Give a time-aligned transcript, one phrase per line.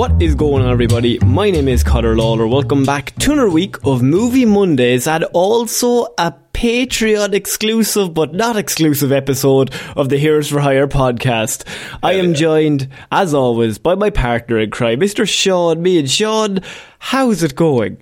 [0.00, 1.18] What is going on, everybody?
[1.18, 2.46] My name is Connor Lawler.
[2.46, 8.56] Welcome back to another week of Movie Mondays and also a Patreon exclusive but not
[8.56, 11.68] exclusive episode of the Heroes for Hire podcast.
[12.02, 15.28] I am joined, as always, by my partner in crime, Mr.
[15.28, 16.60] Sean Me and Sean,
[16.98, 17.98] how's it going?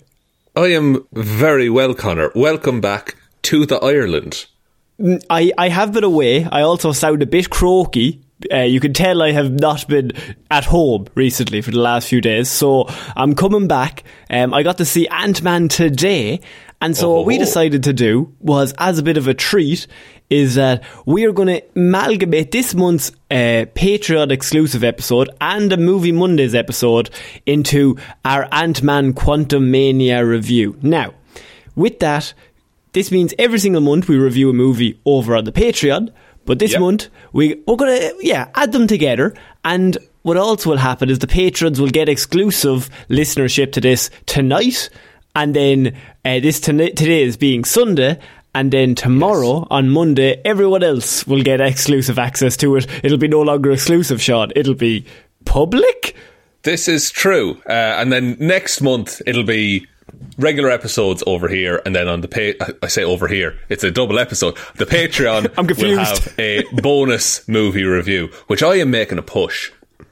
[0.55, 2.30] I am very well, Connor.
[2.33, 4.46] Welcome back to the Ireland.
[5.00, 6.44] Mm, I, I have been away.
[6.44, 8.22] I also sound a bit croaky.
[8.53, 10.12] Uh, you can tell I have not been
[10.50, 12.86] at home recently for the last few days, so
[13.17, 14.05] I'm coming back.
[14.30, 16.40] Um, I got to see Ant Man today,
[16.80, 17.40] and so what we Oh.
[17.40, 19.89] decided to do was, as a bit of a treat,
[20.30, 25.77] is that we are going to amalgamate this month's uh, Patreon exclusive episode and a
[25.77, 27.11] Movie Mondays episode
[27.45, 30.79] into our Ant Man Quantumania review.
[30.80, 31.14] Now,
[31.74, 32.35] with that,
[32.92, 36.12] this means every single month we review a movie over on the Patreon.
[36.48, 36.81] But this Yep.
[36.81, 41.27] month we we're gonna yeah add them together, and what else will happen is the
[41.27, 44.89] patrons will get exclusive listenership to this tonight,
[45.36, 45.95] and then
[46.25, 48.19] uh, this tonight today is being Sunday.
[48.55, 52.86] And then tomorrow on Monday, everyone else will get exclusive access to it.
[53.05, 54.51] It'll be no longer exclusive, Sean.
[54.57, 55.05] It'll be
[55.45, 56.17] public.
[56.63, 57.61] This is true.
[57.69, 59.86] Uh, and then next month it'll be
[60.39, 63.90] regular episodes over here, and then on the pay, I say over here, it's a
[63.90, 64.56] double episode.
[64.77, 65.96] The Patreon I'm confused.
[65.98, 69.70] will have a bonus movie review, which I am making a push.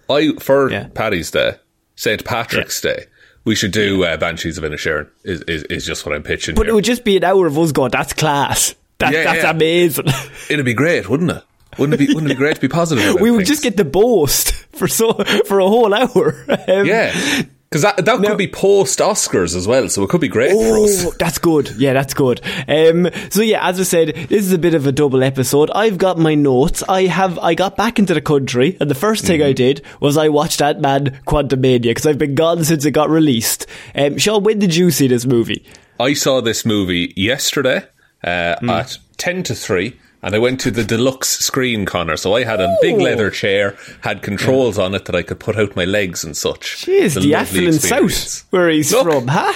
[0.09, 0.89] I for Yeah.
[0.94, 1.56] Paddy's Day,
[1.97, 3.06] St Patrick's Day.
[3.44, 5.09] We should do uh, Banshees of Inisherin.
[5.25, 6.55] Is, is is just what I'm pitching.
[6.56, 6.73] But here.
[6.73, 8.75] it would just be an hour of us going, that's class.
[8.99, 9.50] That, Yeah, that's yeah.
[9.50, 10.06] amazing.
[10.50, 11.43] It'd be great, wouldn't it?
[11.78, 12.15] Wouldn't it be?
[12.15, 13.05] Wouldn't it be great to be positive?
[13.09, 13.49] About we would things?
[13.49, 15.12] just get the boast for so
[15.44, 16.44] for a whole hour.
[16.69, 17.43] Um, Yeah.
[17.76, 20.50] Because that, that Now- could be post Oscars as well, so it could be great
[20.53, 21.04] for us.
[21.04, 21.70] Oh, that's good.
[21.76, 22.41] Yeah, that's good.
[22.66, 25.70] Um, so yeah, as I said, this is a bit of a double episode.
[25.75, 26.82] I've got my notes.
[26.88, 27.38] I have.
[27.41, 29.48] I got back into the country, and the first thing Mm-hmm.
[29.48, 33.10] I did was I watched Ant Man Quantumania because I've been gone since it got
[33.10, 33.66] released.
[33.94, 35.64] Um, Sean, when did you see this movie?
[36.00, 37.82] I saw this movie yesterday
[38.25, 38.70] uh, Hmm.
[38.70, 42.16] at 10 to 3, and I went to the deluxe screen, Connor.
[42.16, 42.99] So I had a big Oh.
[43.04, 46.84] leather chair, had controls on it that I could put out my legs and such.
[46.87, 49.05] Jeez, the lovely affluent south, where he's Look.
[49.05, 49.53] from, huh?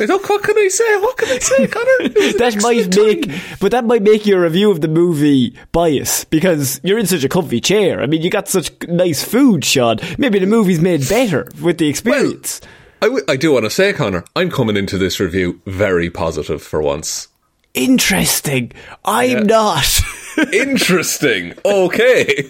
[0.00, 0.96] Look, what can I say?
[0.98, 1.86] What can I say, Connor?
[2.00, 3.40] It was an that might make, time.
[3.60, 7.28] but that might make your review of the movie bias because you're in such a
[7.28, 8.00] comfy chair.
[8.02, 9.96] I mean, you got such nice food, Sean.
[10.18, 12.60] Maybe the movie's made better with the experience.
[13.02, 16.62] I, w- I do want to say, Connor, I'm coming into this review very positive
[16.62, 17.28] for once.
[17.76, 18.72] Interesting.
[19.04, 20.00] I'm not.
[20.52, 21.54] Interesting.
[21.64, 22.44] Okay.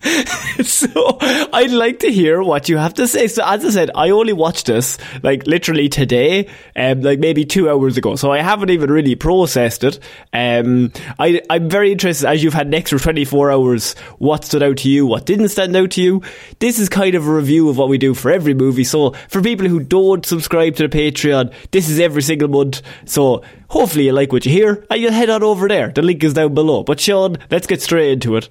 [0.62, 1.18] so
[1.52, 3.26] I'd like to hear what you have to say.
[3.28, 7.68] So as I said, I only watched this like literally today, um, like maybe two
[7.68, 8.16] hours ago.
[8.16, 9.98] So I haven't even really processed it.
[10.32, 13.92] Um, I I'm very interested as you've had an extra 24 hours.
[14.18, 15.06] What stood out to you?
[15.06, 16.22] What didn't stand out to you?
[16.60, 18.84] This is kind of a review of what we do for every movie.
[18.84, 22.80] So for people who don't subscribe to the Patreon, this is every single month.
[23.04, 25.88] So hopefully you like what you hear and you'll head on over there.
[25.88, 26.84] The link is down below.
[26.84, 28.48] But Sean, let's get straight into it.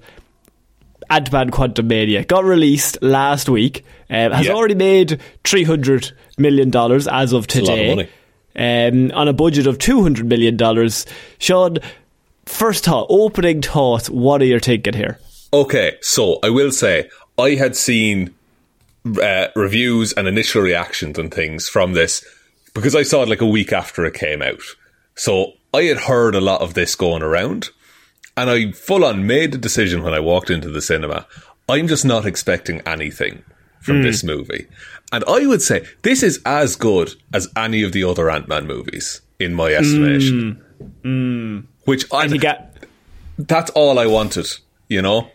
[1.10, 3.84] Ant-Man Quantumania got released last week.
[4.08, 4.52] Um, has Yeah.
[4.52, 7.94] already made three hundred million dollars as of a lot of today.
[7.94, 8.08] money.
[8.56, 11.06] Um, on a budget of two hundred million dollars.
[11.38, 11.78] Sean,
[12.46, 14.08] first thought, opening thoughts.
[14.10, 15.18] What are you thinking here?
[15.52, 17.08] Okay, so I will say
[17.38, 18.34] I had seen
[19.22, 22.24] uh, reviews and initial reactions and things from this
[22.74, 24.60] because I saw it like a week after it came out.
[25.16, 27.70] So I had heard a lot of this going around,
[28.40, 31.26] and I full on made the decision when I walked into the cinema.
[31.68, 33.44] I'm just not expecting anything
[33.80, 34.02] from hmm.
[34.02, 34.66] this movie.
[35.12, 38.66] And I would say this is as good as any of the other Ant Man
[38.66, 40.62] movies, in my estimation.
[40.78, 40.86] Hmm.
[41.02, 41.58] Hmm.
[41.84, 42.76] Which I And you get
[43.38, 44.46] that's all I wanted,
[44.88, 45.30] you know?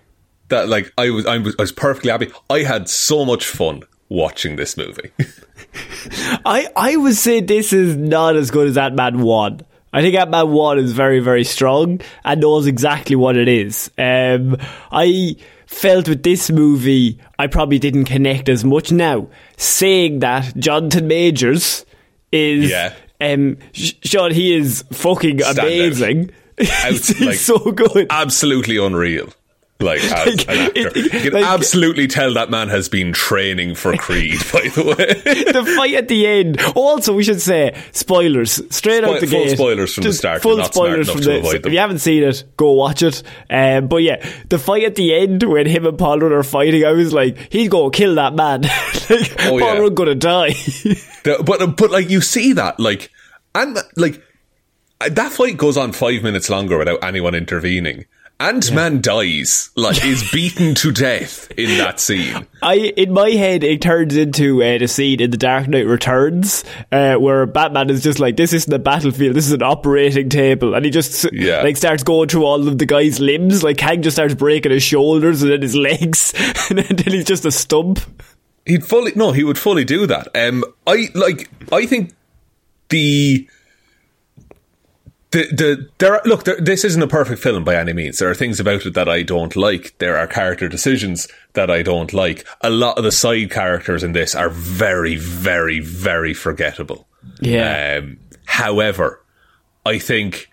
[0.49, 2.31] That like I was I was I was perfectly happy.
[2.49, 5.11] I had so much fun watching this movie.
[6.45, 9.61] I I would say this is not as good as Ant Man one.
[9.95, 13.89] I think Ant Man one is very very strong and knows exactly what it is.
[13.97, 14.57] Um,
[14.91, 18.91] I felt with this movie I probably didn't connect as much.
[18.91, 19.27] Now
[19.57, 21.85] saying that Jonathan Majors
[22.31, 22.93] is Yeah.
[23.21, 25.59] um Sean he is fucking Standout.
[25.63, 26.31] amazing.
[26.57, 26.71] he's
[27.11, 28.07] Out, like, so good.
[28.09, 29.29] absolutely unreal.
[29.85, 30.87] Like as Like, an actor.
[30.87, 34.83] it- you can like- absolutely tell that man has been training for Creed, by the
[34.83, 35.43] way.
[35.53, 36.59] the fight at the end.
[36.75, 39.55] Also, we should say spoilers straight Spoil- out the full gate.
[39.57, 40.41] spoilers from the start.
[40.41, 41.37] Full spoilers from the.
[41.39, 41.65] avoid.
[41.65, 43.21] If you haven't seen it, go watch it.
[43.49, 46.83] Um, but yeah, the fight at the end when him and Paul Rudd are fighting,
[46.83, 48.61] I was like, he's gonna kill that man.
[48.63, 49.77] like, Oh, Paul yeah.
[49.77, 50.49] Rudd gonna die.
[50.53, 53.11] The- but but like you see that like
[53.53, 54.21] and like
[55.09, 58.05] that fight goes on five minutes longer without anyone intervening.
[58.37, 62.45] Ant Man dies, like is beaten to death in that scene.
[62.61, 66.65] I in my head it turns into uh, the scene in The Dark Knight Returns
[66.91, 70.73] uh, where Batman is just like this isn't a battlefield this is an operating table
[70.75, 71.61] and he just Yeah.
[71.61, 74.83] like starts going through all of the guy's limbs like Kang just starts breaking his
[74.83, 76.33] shoulders and then his legs
[76.69, 77.99] and then he's just a stump
[78.65, 80.27] He'd fully no, he would fully do that.
[80.35, 81.51] Um, I like.
[81.71, 82.15] I think
[82.89, 83.47] the
[85.35, 86.13] the the there.
[86.13, 88.19] Are, look, there, this isn't a perfect film by any means.
[88.19, 89.95] There are things about it that I don't like.
[89.97, 92.47] There are character decisions that I don't like.
[92.61, 97.07] A lot of the side characters in this are very, very, very forgettable.
[97.41, 99.21] yeah Um, however,
[99.85, 100.49] I think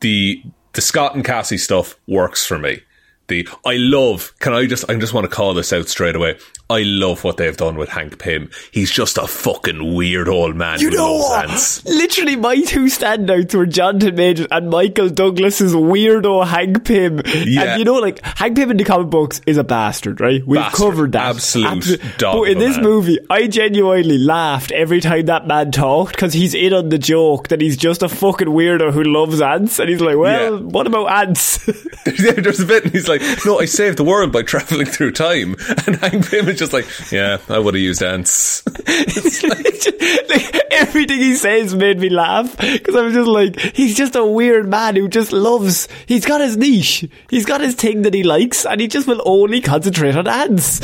[0.00, 0.42] the
[0.74, 2.82] the Scott and Cassie stuff works for me.
[3.30, 4.34] The I love.
[4.40, 4.90] Can I just?
[4.90, 6.36] I just want to call this out straight away.
[6.68, 8.48] I love what they've done with Hank Pym.
[8.70, 11.48] He's just a fucking weird old man you know what?
[11.50, 11.84] ants.
[11.84, 17.20] Literally, my two standouts were Jonathan Majors and Michael Douglas's weirdo Hank Pym.
[17.24, 17.62] Yeah.
[17.72, 20.46] And you know, like Hank Pym in the comic books is a bastard, right?
[20.46, 20.78] We've Bastard.
[20.78, 21.30] covered that.
[21.36, 22.84] Absolute dog But in this man.
[22.84, 27.48] movie, I genuinely laughed every time that man talked because he's in on the joke
[27.48, 30.60] that he's just a fucking weirdo who loves ants, and he's like, "Well, Yeah.
[30.60, 31.58] what about ants?"
[32.04, 35.56] There's a bit, and he's like, "No, I saved the world by traveling through time."
[35.86, 38.62] And Hank Pym is just like, "Yeah, I would have used ants."
[39.46, 44.24] like, everything he says made me laugh because I was just like, he's just a
[44.24, 45.88] weird man who just loves.
[46.06, 47.06] He's got his niche.
[47.28, 50.80] He's got his thing that he likes, and he just will only concentrate on ants.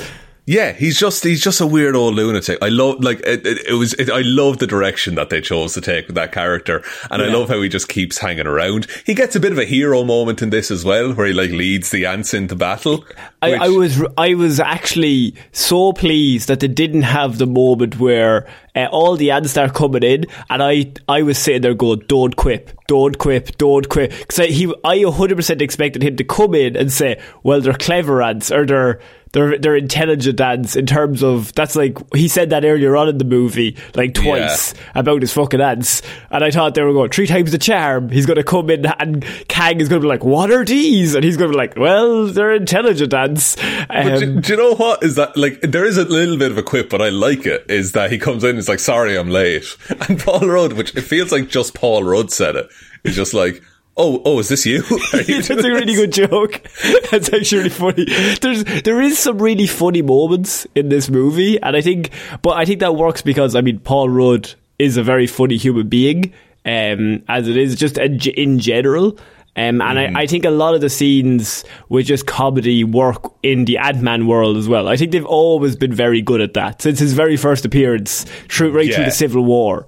[0.48, 2.58] Yeah, he's just he's just a weird old lunatic.
[2.62, 3.94] I love like it, it, it was.
[3.94, 7.26] It, I love the direction that they chose to take with that character, and I
[7.26, 8.86] love how he just keeps hanging around.
[9.04, 11.50] He gets a bit of a hero moment in this as well, where he like
[11.50, 13.04] leads the ants into battle.
[13.42, 17.98] I, which- I was I was actually so pleased that they didn't have the moment
[17.98, 18.46] where
[18.76, 22.36] uh, all the ants start coming in, and I I was sitting there going, "Don't
[22.36, 26.54] quip, don't quip, don't quip," because I, he I 100 percent expected him to come
[26.54, 29.00] in and say, "Well, they're clever ants, or they're."
[29.32, 33.18] They're, they're intelligent ants in terms of that's like he said that earlier on in
[33.18, 36.00] the movie like twice about his fucking ants
[36.30, 38.86] and I thought they were going three times the charm he's going to come in
[38.86, 41.58] and Kang is going to be like what are these and he's going to be
[41.58, 43.56] like well they're intelligent ants
[43.88, 45.60] But um, do, do you know what is that like?
[45.60, 47.66] There is a little bit of a quip, but I like it.
[47.68, 49.64] Is that he comes in, and he's like, "Sorry, I'm late,"
[50.08, 52.68] and Paul Rudd, which it feels like just Paul Rudd said it,
[53.04, 53.62] is just like,
[53.96, 54.98] "Oh, oh, is this you?" You
[55.42, 56.62] That's a really this?" good joke.
[57.10, 58.04] That's actually really funny.
[58.40, 62.10] There's there is some really funny moments in this movie, and I think,
[62.42, 65.88] but I think that works because I mean Paul Rudd is a very funny human
[65.88, 66.32] being,
[66.64, 69.16] um, as it is just in in general.
[69.56, 73.64] Um, and I, I think a lot of the scenes with just comedy work in
[73.64, 74.86] the Ant Man world as well.
[74.88, 78.72] I think they've always been very good at that since his very first appearance, through,
[78.72, 79.86] right through the Civil War.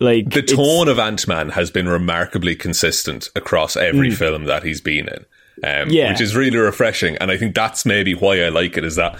[0.00, 4.80] Like the tone of Ant Man has been remarkably consistent across every film that he's
[4.80, 5.24] been in,
[5.62, 5.92] um, Mm.
[5.92, 6.10] Yeah.
[6.10, 7.16] which is really refreshing.
[7.18, 9.16] And I think that's maybe why I like it is that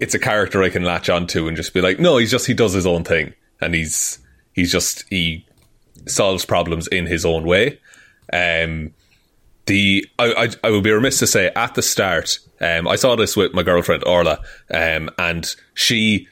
[0.00, 2.54] it's a character I can latch onto and just be like, no, he's just he
[2.54, 4.18] does his own thing, and he's
[4.54, 5.44] he's just he
[6.06, 7.78] solves problems in his own way.
[8.32, 8.92] Um,
[9.66, 13.16] the I, I I would be remiss to say at the start, um, I saw
[13.16, 14.40] this with my girlfriend Orla,
[14.72, 16.28] um, and she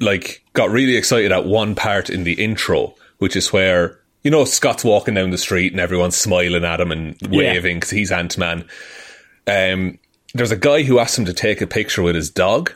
[0.00, 4.44] like got really excited at one part in the intro, which is where you know,
[4.44, 8.36] Scott's walking down the street and everyone's smiling at him and waving because he's Ant
[8.36, 8.68] Man.
[9.46, 9.98] Um,
[10.34, 12.72] there's a guy who asked him to take a picture with his dog.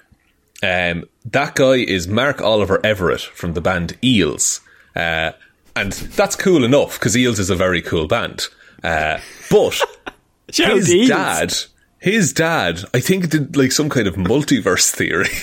[0.63, 4.61] Um, that guy is Mark Oliver Everett from the band Eels.
[4.97, 5.33] Uh,
[5.77, 8.47] and that's cool enough because Eels is a very cool band.
[8.85, 9.19] Uh,
[9.51, 9.81] but
[10.49, 11.09] his to Eels.
[11.09, 11.55] dad,
[11.99, 15.29] his dad, I think did like some kind of multiverse theory.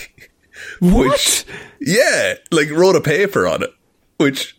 [0.79, 1.11] What?
[1.11, 1.45] Which,
[1.79, 3.71] yeah, like wrote a paper on it,
[4.17, 4.57] which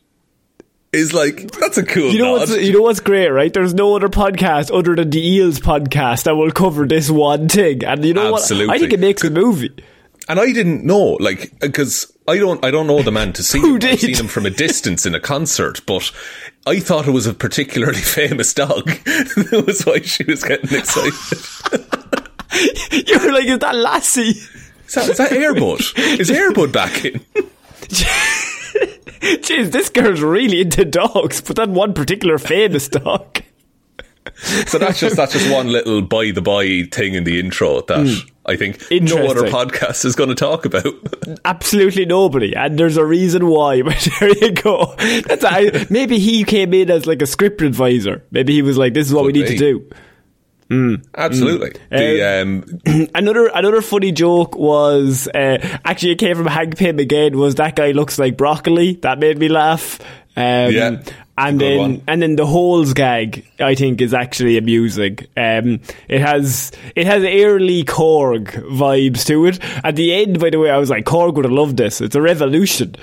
[0.92, 2.10] is like that's a cool.
[2.12, 2.48] You know nod.
[2.50, 3.52] what's you know what's great, right?
[3.52, 7.84] There's no other podcast other than the Eels podcast that will cover this one thing,
[7.84, 8.66] and you know Absolutely.
[8.68, 8.76] what?
[8.76, 9.74] I think it makes a movie.
[10.29, 13.43] And I didn't know, like, uh, because I don't, I don't know the man to
[13.43, 13.79] see Who him.
[13.81, 13.91] did?
[13.93, 16.11] I've seen him from a distance in a concert, but
[16.67, 18.87] I thought it was a particularly famous dog.
[19.05, 21.12] that was why she was getting excited.
[22.93, 24.38] You were like, is that Lassie?
[24.87, 26.21] Is that, is that Airbud?
[26.21, 27.25] Is Airbud back in?
[29.41, 33.43] Jeez, this girl's really into dogs, but that one particular famous dog.
[34.67, 37.99] So that's just that's just one little by the by thing in the intro that
[37.99, 38.31] mm.
[38.44, 40.84] I think no other podcast is going to talk about.
[41.44, 43.82] Absolutely nobody, and there's a reason why.
[43.92, 44.94] But there you go.
[45.26, 48.25] That's I, maybe he came in as like a script advisor.
[48.30, 49.56] Maybe he was like, "This is what we need be.
[49.56, 49.90] to do."
[51.14, 51.72] Absolutely.
[51.90, 57.37] The um, another another funny joke was uh, actually it came from Hank Pym again.
[57.37, 58.94] Was that guy looks like broccoli?
[59.02, 59.99] That made me laugh.
[60.36, 61.02] Um, Yeah,
[61.36, 62.02] and then one.
[62.08, 65.18] and then the holes gag I think is actually amusing.
[65.36, 69.58] Um, it has it has Airly Korg vibes to it.
[69.84, 72.00] At the end, by the way, I was like, Korg would have loved this.
[72.00, 72.94] It's a revolution.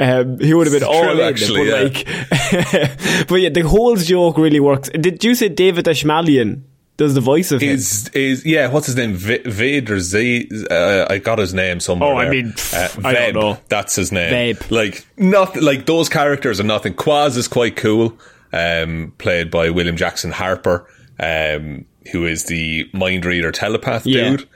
[0.00, 1.82] Um, he would have been It's all true, in, actually, but yeah.
[1.82, 4.88] like, but yeah, the holes joke really works.
[4.90, 6.62] Did you say David Dastmalchian
[6.98, 7.70] does the voice of him?
[7.70, 9.14] is is yeah, what's his name?
[9.14, 10.50] V- Vaid or Z?
[10.70, 12.10] Uh, I got his name somewhere.
[12.12, 12.32] Oh, I there.
[12.34, 12.52] mean, uh,
[12.90, 13.58] pff, I don't know.
[13.70, 14.56] That's his name.
[14.56, 14.70] Veb.
[14.70, 16.92] Like not like those characters are nothing.
[16.94, 18.18] Quaz is quite cool.
[18.52, 20.86] Um, played by William Jackson Harper,
[21.20, 24.36] um, who is the mind reader telepath Yeah.
[24.36, 24.48] dude.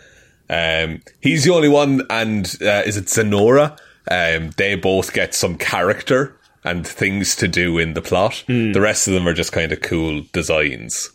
[0.50, 3.78] Um, he's the only one, and uh, is it Zenora?
[4.10, 8.44] Um, they both get some character and things to do in the plot.
[8.46, 8.72] Hmm.
[8.72, 11.10] The rest of them are just kind of cool designs.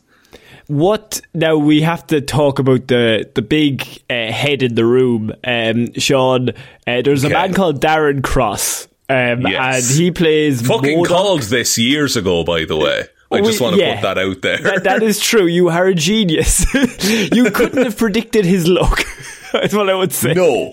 [0.67, 1.55] What now?
[1.57, 6.49] We have to talk about the the big uh, head in the room, um, Sean.
[6.85, 9.89] Uh, there's a man called Darren Cross, um, Yes.
[9.89, 11.07] and he plays Fucking MODOK.
[11.07, 13.03] called this years ago, by the way.
[13.31, 13.95] I Oh, just we- want to yeah.
[13.95, 14.57] put that out there.
[14.57, 15.45] That, that is true.
[15.47, 16.65] You are a genius.
[17.33, 19.05] you couldn't have predicted his look.
[19.53, 20.33] That's what I would say.
[20.33, 20.71] no.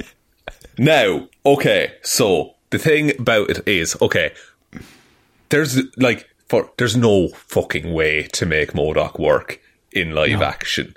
[0.76, 4.32] Now, okay, so the thing about it is, okay,
[5.50, 9.60] there's like, for there's no fucking way to make MODOK work
[9.94, 10.94] in live action.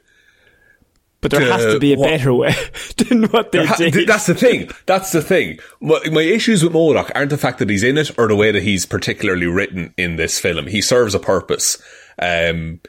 [1.22, 2.54] but there has Uh, to be a what- better way
[2.98, 4.08] than what they There ha- did.
[4.08, 4.70] that's the thing.
[4.86, 5.60] That's the thing.
[5.82, 8.52] My, my issues with MODOK aren't the fact that he's in it or the way
[8.52, 10.68] that he's particularly written in this film.
[10.68, 11.82] He serves a purpose.
[12.22, 12.80] Um,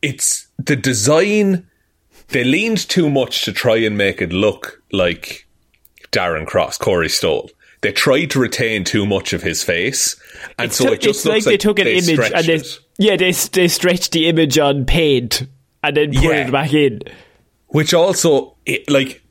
[0.00, 1.66] it's the design.
[2.28, 5.46] They leaned too much to try and make it look like
[6.12, 7.50] Darren Cross, Corey Stoll.
[7.82, 10.14] They tried to retain too much of his face,
[10.58, 12.44] and It's so t- it just it's looks like they took an they image and
[12.46, 12.78] they, it.
[12.98, 15.46] Yeah, they they stretched the image on paint
[15.82, 16.46] and then put Yeah.
[16.46, 17.00] it back in.
[17.68, 19.22] which also it, like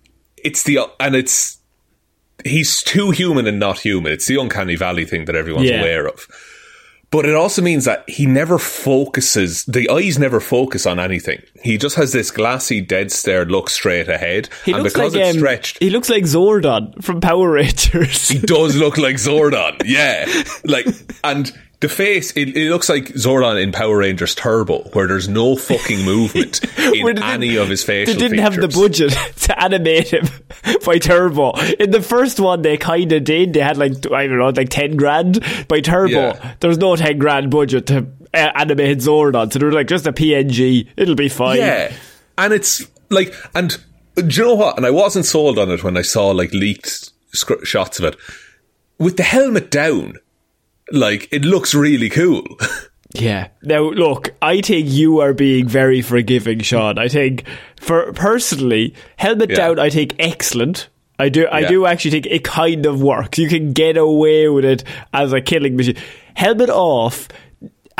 [0.43, 1.57] it's the and it's
[2.43, 5.79] he's too human and not human it's the uncanny valley thing that everyone's Yeah.
[5.81, 6.25] aware of
[7.11, 11.77] but it also means that he never focuses the eyes never focus on anything he
[11.77, 15.35] just has this glassy dead stare look straight ahead He and looks because like it's
[15.35, 18.27] um, stretched He looks like Zordon from Power Rangers.
[18.29, 20.25] he does look like Zordon yeah
[20.65, 20.87] like
[21.23, 21.51] and
[21.81, 26.05] the face it, it looks like Zordon in Power Rangers Turbo where there's no fucking
[26.05, 29.11] movement in any of his facial They didn't have the budget
[29.41, 30.25] to animate him
[30.85, 31.51] by Turbo.
[31.79, 33.53] In the first one, they kind of did.
[33.53, 35.43] They had like I don't know, like ten grand.
[35.67, 36.55] By Turbo, Yeah.
[36.59, 40.07] there was no ten grand budget to uh, animate Zordon, so they were like just
[40.07, 40.87] a PNG.
[40.95, 41.57] It'll be fine.
[41.57, 41.91] Yeah,
[42.37, 43.77] and it's like, and
[44.15, 44.77] do you know what?
[44.77, 48.15] And I wasn't sold on it when I saw like leaked sc- shots of it
[48.99, 50.17] with the helmet down.
[50.91, 52.45] Like it looks really cool.
[53.13, 53.49] Yeah.
[53.61, 56.97] Now, look, I think you are being very forgiving, Sean.
[56.97, 57.43] I think,
[57.77, 59.55] for personally, helmet Yeah.
[59.57, 60.87] down, I think excellent.
[61.19, 61.67] I do, I Yeah.
[61.67, 63.37] do actually think it kind of works.
[63.37, 65.97] You can get away with it as a killing machine.
[66.35, 67.27] Helmet off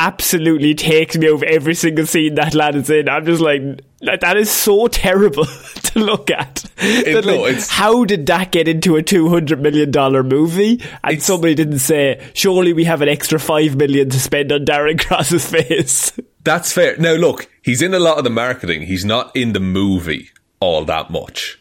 [0.01, 3.07] absolutely takes me over every single scene that lad is in.
[3.07, 3.61] I'm just like,
[4.01, 5.45] that is so terrible
[5.83, 6.55] to look at.
[6.77, 10.83] That, no, like, how did that get into a two hundred million dollar movie?
[11.03, 14.99] And somebody didn't say, surely we have an extra 5 million to spend on Darren
[14.99, 16.11] Cross's face.
[16.43, 16.97] That's fair.
[16.97, 18.81] Now look, he's in a lot of the marketing.
[18.81, 21.59] He's not in the movie all that much.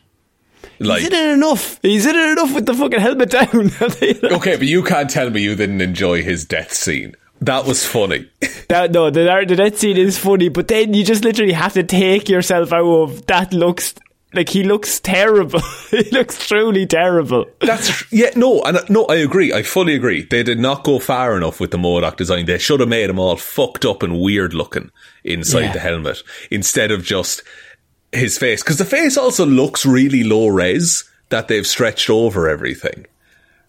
[0.79, 1.79] Like, He's in it enough.
[1.83, 3.71] He's in it enough with the fucking helmet down.
[4.39, 7.15] okay, but you can't tell me you didn't enjoy his death scene.
[7.41, 8.29] That was funny.
[8.69, 11.83] That, no, the, the death scene is funny, but then you just literally have to
[11.83, 13.95] take yourself out of that looks
[14.35, 15.61] like he looks terrible.
[15.91, 17.47] he looks truly terrible.
[17.61, 19.53] That's yeah, no, and uh, no, I agree.
[19.53, 20.23] I fully agree.
[20.23, 22.45] They did not go far enough with the MODOK design.
[22.47, 24.91] They should have made him all fucked up and weird looking
[25.25, 25.73] inside Yeah.
[25.73, 27.43] the helmet instead of just
[28.13, 28.63] his face.
[28.63, 33.07] Because the face also looks really low res that they've stretched over everything.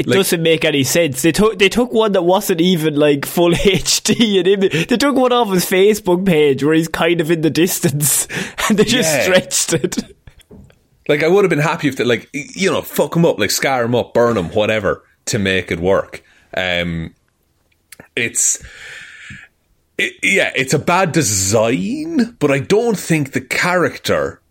[0.01, 1.21] It Like- doesn't make any sense.
[1.21, 4.87] They took they took one that wasn't even like full HD and image.
[4.87, 8.27] They took one off his Facebook page where he's kind of in the distance,
[8.69, 9.23] and they just Yeah.
[9.23, 9.97] stretched it.
[11.07, 13.51] Like I would have been happy if they like you know fuck him up, like
[13.51, 16.23] scar him up, burn him, whatever to make it work.
[16.57, 17.13] Um,
[18.15, 18.61] it's.
[19.97, 24.41] It, yeah, it's a bad design, but I don't think the character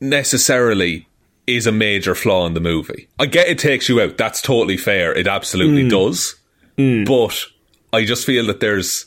[0.00, 1.08] necessarily
[1.46, 3.08] is a major flaw in the movie.
[3.18, 4.16] I get it takes you out.
[4.16, 5.12] That's totally fair.
[5.16, 6.36] It absolutely does.
[6.76, 7.44] But
[7.92, 9.06] I just feel that there's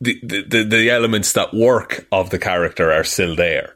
[0.00, 3.74] the, the the elements that work of the character are still there.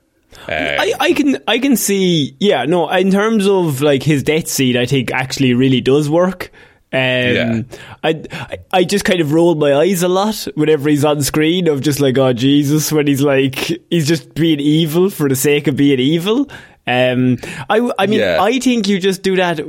[0.49, 4.49] Uh, I, I can I can see yeah no in terms of like his death
[4.49, 6.51] scene I think actually really does work.
[6.93, 7.63] Um, Yeah.
[8.03, 11.69] I I- I just kind of roll my eyes a lot whenever he's on screen
[11.69, 13.55] of just like oh Jesus when he's like
[13.91, 16.49] he's just being evil for the sake of being evil.
[16.87, 17.39] Um,
[17.71, 18.39] I I mean Yeah.
[18.43, 19.61] I think you just do that.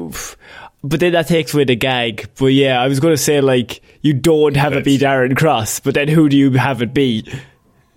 [0.84, 2.30] But then that takes away the gag.
[2.38, 5.80] But yeah, I was going to say like you don't have it be Darren Cross,
[5.80, 7.28] but then who do you have it be?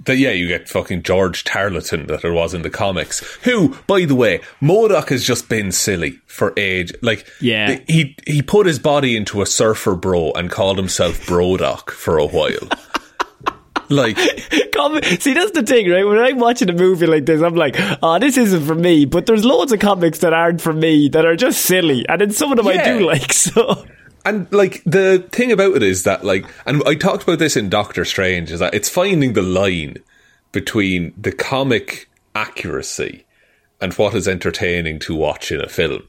[0.05, 3.21] that yeah, you get fucking George Tarleton that it was in the comics.
[3.43, 6.95] Who, by the way, MODOK has just been silly for age.
[7.03, 7.81] Like, Yeah.
[7.89, 12.25] he he put his body into a surfer bro and called himself Brodoc for a
[12.27, 12.69] while.
[13.91, 14.19] like,
[15.21, 16.07] See, that's the thing, right?
[16.07, 19.05] When I'm watching a movie like this, I'm like, oh, this isn't for me.
[19.05, 22.09] But there's loads of comics that aren't for me that are just silly.
[22.09, 23.85] And then some of them I do like, so.
[24.25, 27.69] and like the thing about it is that like, and I talked about this in
[27.69, 29.97] Doctor Strange, is that it's finding the line
[30.53, 33.27] between the comic accuracy
[33.81, 36.07] and what is entertaining to watch in a film.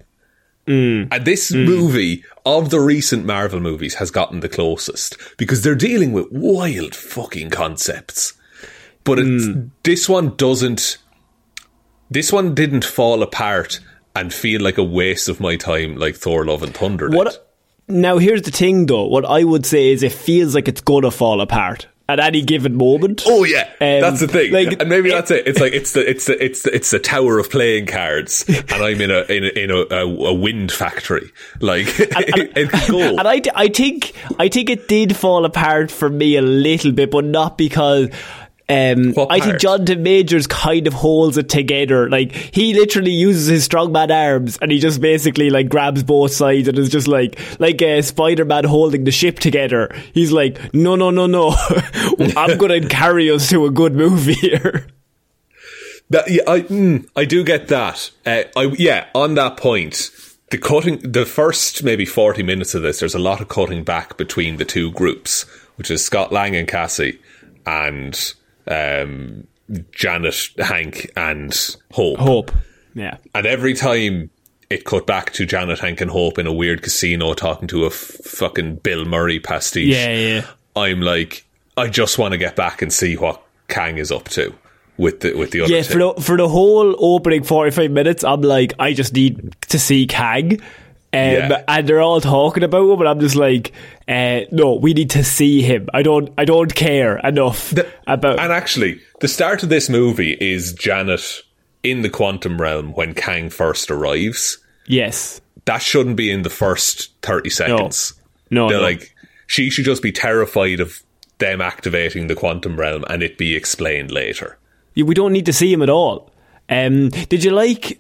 [0.70, 1.08] Mm.
[1.12, 1.66] And this mm.
[1.66, 6.96] movie, of the recent Marvel movies, has gotten the closest because they're dealing with wild
[6.96, 8.34] fucking concepts.
[9.04, 9.72] But it's, mm.
[9.84, 11.00] this one doesn't.
[12.12, 13.80] This one didn't fall apart
[14.16, 17.10] and feel like a waste of my time like Thor: Love and Thunder.
[17.10, 17.18] Did.
[17.18, 17.46] What?
[17.88, 19.08] Now, here's the thing, though.
[19.08, 22.42] What I would say is it feels like it's going to fall apart at any
[22.42, 23.22] given moment.
[23.28, 25.48] Oh yeah, Um, that's the thing, like, and maybe it- that's it.
[25.48, 28.72] It's like it's the it's the it's the it's the tower of playing cards, and
[28.72, 31.32] I'm in a in a, in a, a, wind factory.
[31.62, 33.00] Like it's cool.
[33.20, 37.12] And I, I think I think it did fall apart for me a little bit,
[37.12, 38.10] but not because.
[38.70, 39.62] Um, I think part?
[39.62, 42.08] Jonathan Majors kind of holds it together.
[42.08, 46.68] Like he literally uses his strongman arms, and he just basically like grabs both sides,
[46.68, 49.90] and is just like like uh, Spider Man holding the ship together.
[50.14, 51.50] He's like, no, no, no, no,
[52.38, 54.86] I'm gonna carry us to a good movie here.
[56.12, 58.12] That, yeah, I mm, I do get that.
[58.24, 60.12] Uh, I yeah, on that point,
[60.52, 64.16] the cutting the first maybe forty minutes of this, there's a lot of cutting back
[64.16, 65.44] between the two groups,
[65.78, 67.20] which is Scott Lang and Cassie,
[67.66, 68.34] and
[68.70, 69.48] um,
[69.92, 72.20] Janet, Hank, and Hope.
[72.20, 72.52] Hope,
[72.96, 73.18] yeah.
[73.36, 74.30] And every time
[74.70, 77.88] it cut back to Janet, Hank, and Hope in a weird casino talking to a
[77.88, 79.88] f- fucking Bill Murray pastiche.
[79.96, 80.46] Yeah, yeah.
[80.76, 84.54] I'm like, I just want to get back and see what Kang is up to
[84.98, 85.94] with the with the other Yeah, two.
[85.94, 90.06] for the, for the whole opening 45 minutes, I'm like, I just need to see
[90.08, 90.60] Kang.
[91.12, 91.64] Um, Yeah.
[91.68, 93.72] And they're all talking about him, and I'm just like,
[94.08, 95.88] uh, no, we need to see him.
[95.94, 98.40] I don't, I don't care enough The- about.
[98.40, 101.42] and actually, the start of this movie is Janet
[101.84, 104.58] in the quantum realm when Kang first arrives.
[104.88, 108.14] yes, That shouldn't be in the first thirty seconds.
[108.52, 108.84] no, They're no.
[108.84, 109.16] like,
[109.48, 111.02] she should just be terrified of
[111.40, 114.58] them activating the quantum realm and it be explained later.
[114.94, 116.32] Yeah, we don't need to see him at all.
[116.70, 118.00] Um, did you like,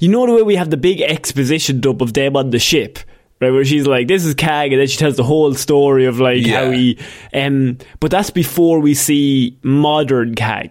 [0.00, 2.98] you know the way we have the big exposition dump of them on the ship,
[3.40, 3.50] right?
[3.50, 6.44] Where she's like, "This is Kang," and then she tells the whole story of like
[6.46, 6.72] how Yeah.
[6.72, 6.98] he.
[7.34, 10.70] Um, but that's before we see modern Kang.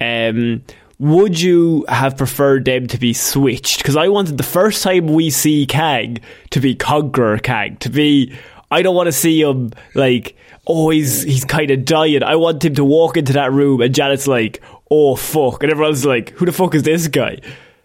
[0.00, 0.62] Um,
[0.98, 3.78] would you have preferred them to be switched?
[3.78, 6.18] Because I wanted the first time we see Kang
[6.50, 8.32] to be Conqueror Kang, to be.
[8.70, 12.22] I don't want to see him like, oh, he's he's kind of dying.
[12.22, 16.04] I want him to walk into that room and Janet's like, oh fuck, and everyone's
[16.06, 17.38] like, who the fuck is this guy?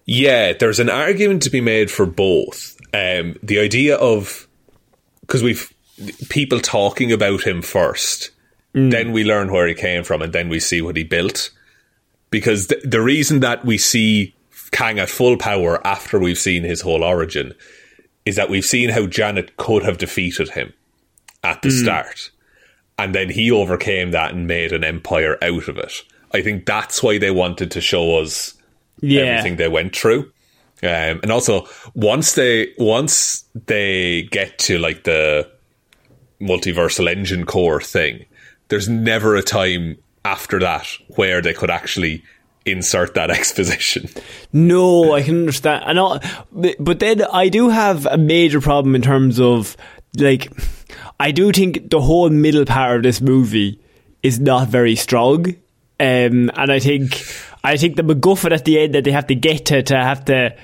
[0.06, 2.78] Yeah, there's an argument to be made for both.
[2.94, 4.48] Um, the idea of
[5.22, 5.74] because we've
[6.30, 8.32] people talking about him first,
[8.74, 11.50] then we learn where he came from, and then we see what he built.
[12.30, 14.36] Because th- the reason that we see
[14.72, 17.54] Kang at full power after we've seen his whole origin
[18.26, 20.74] is that we've seen how Janet could have defeated him
[21.44, 22.32] at the start.
[22.98, 25.94] and then he overcame that and made an empire out of it.
[26.34, 28.54] I think that's why they wanted to show us
[29.02, 29.22] Yeah.
[29.22, 30.32] everything they went through.
[30.84, 35.50] Um, and also once they once they get to like the
[36.42, 38.26] multiversal engine core thing,
[38.68, 42.24] there's never a time after that where they could actually
[42.66, 44.10] insert that exposition.
[44.52, 45.84] No, I can understand.
[45.88, 46.20] And all,
[46.52, 49.78] but but then I do have a major problem in terms of
[50.18, 50.52] like
[51.20, 53.80] I do think the whole middle part of this movie
[54.24, 55.48] is not very strong.
[55.98, 57.14] Um, and I think
[57.66, 60.26] I think the MacGuffin at the end that they have to get to to have
[60.26, 60.56] to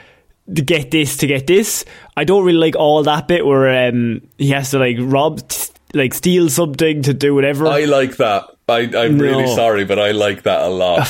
[0.54, 1.86] to get this to get this.
[2.16, 5.42] I don't really like all that bit where um, he has to like rob
[5.94, 7.68] like steal something to do whatever.
[7.68, 8.46] I like that.
[8.70, 11.00] I, I'm really sorry, but I like that a lot.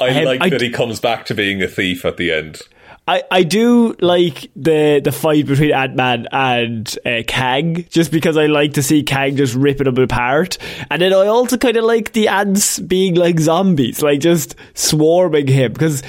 [0.00, 2.32] I Um, like I that d- he comes back to being a thief at the
[2.32, 2.60] end.
[3.08, 8.36] I, I do like the the fight between Ant Man and uh, Kang, just because
[8.36, 10.58] I like to see Kang just ripping them apart,
[10.90, 15.46] and then I also kind of like the ants being like zombies, like just swarming
[15.46, 15.72] him.
[15.72, 16.02] Because,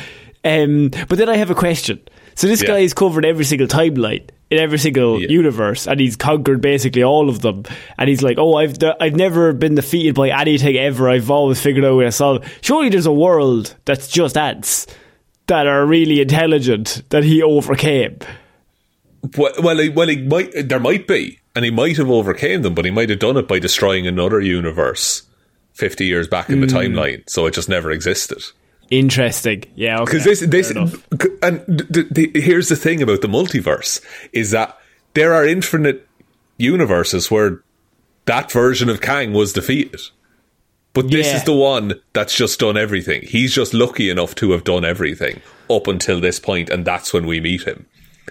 [0.43, 2.01] um, but then I have a question.
[2.35, 2.67] So this Yeah.
[2.67, 5.27] guy is covered every single timeline in every single Yeah.
[5.29, 7.63] universe, and he's conquered basically all of them.
[7.97, 11.09] And he's like, "Oh, I've I've never been defeated by anything ever.
[11.09, 14.85] I've always figured out a way to solve." Surely there's a world that's just ants
[15.49, 18.17] that are really intelligent that he overcame.
[19.38, 20.69] Well, well, he, well, he might.
[20.69, 23.47] There might be, and he might have overcame them, but he might have done it
[23.47, 25.23] by destroying another universe
[25.73, 26.77] fifty years back in the Hmm.
[26.77, 27.29] timeline.
[27.29, 28.41] So it just never existed.
[28.89, 29.65] Interesting.
[29.75, 30.05] Yeah, okay.
[30.17, 34.01] Because this, this, and th- th- here's the thing about the multiverse
[34.33, 34.75] is that
[35.13, 36.07] there are infinite
[36.57, 37.62] universes where
[38.25, 40.01] that version of Kang was defeated.
[40.93, 41.36] But this Yeah.
[41.38, 43.21] is the one that's just done everything.
[43.21, 47.28] He's just lucky enough to have done everything up until this point, and that's when
[47.28, 47.86] we meet him.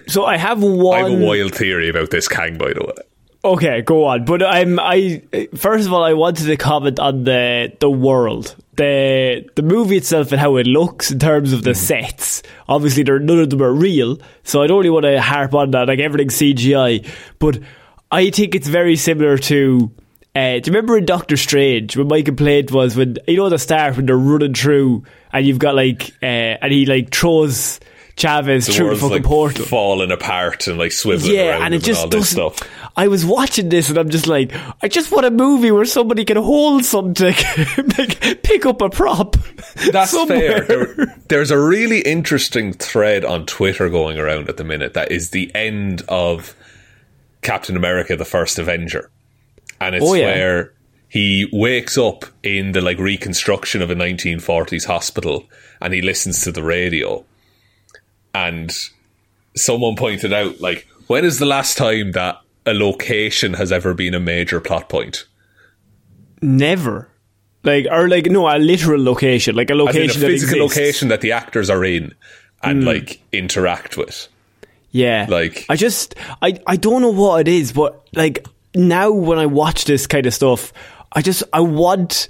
[0.07, 0.99] So I have one.
[0.99, 3.03] I have a wild theory about this Kang, by the way.
[3.43, 4.25] Okay, go on.
[4.25, 5.21] But I'm I
[5.55, 8.55] first of all I wanted to comment on the the world.
[8.75, 12.05] The the movie itself and how it looks in terms of the mm-hmm.
[12.05, 12.43] sets.
[12.67, 15.71] Obviously there none of them are real, so I don't really want to harp on
[15.71, 17.09] that, like everything's CGI.
[17.39, 17.59] But
[18.11, 19.89] I think it's very similar to
[20.39, 23.59] uh, do you remember in Doctor Strange when my complaint was when you know the
[23.59, 27.79] start when they're running through and you've got like uh, and he like throws
[28.15, 31.75] Chavez The through the fucking like portal falling apart and like swiveling yeah, around and
[31.75, 32.59] it just all this stuff.
[32.97, 34.51] I was watching this and I'm just like,
[34.83, 37.33] I just want a movie where somebody can hold something,
[37.97, 39.37] like pick up a prop.
[39.91, 40.65] That's somewhere.
[40.65, 40.85] fair.
[40.85, 45.29] There- there's a really interesting thread on Twitter going around at the minute that is
[45.29, 46.55] the end of
[47.41, 49.09] Captain America: The First Avenger,
[49.81, 50.25] and it's Oh, yeah.
[50.25, 50.73] where
[51.07, 55.49] he wakes up in the like reconstruction of a 1940s hospital,
[55.81, 57.25] and he listens to the radio,
[58.33, 58.71] and
[59.55, 64.13] someone pointed out like, when is the last time that a location has ever been
[64.13, 65.25] a major plot point?
[66.41, 67.09] Never.
[67.63, 71.21] Like, or like, no, a literal location, like a a location that physical location that
[71.21, 72.13] the actors are in
[72.63, 72.87] and hmm.
[72.87, 74.27] like interact with.
[74.91, 75.25] Yeah.
[75.29, 79.45] Like- I just I I don't know what it is, but like now when I
[79.45, 80.73] watch this kind of stuff,
[81.13, 82.29] I just I want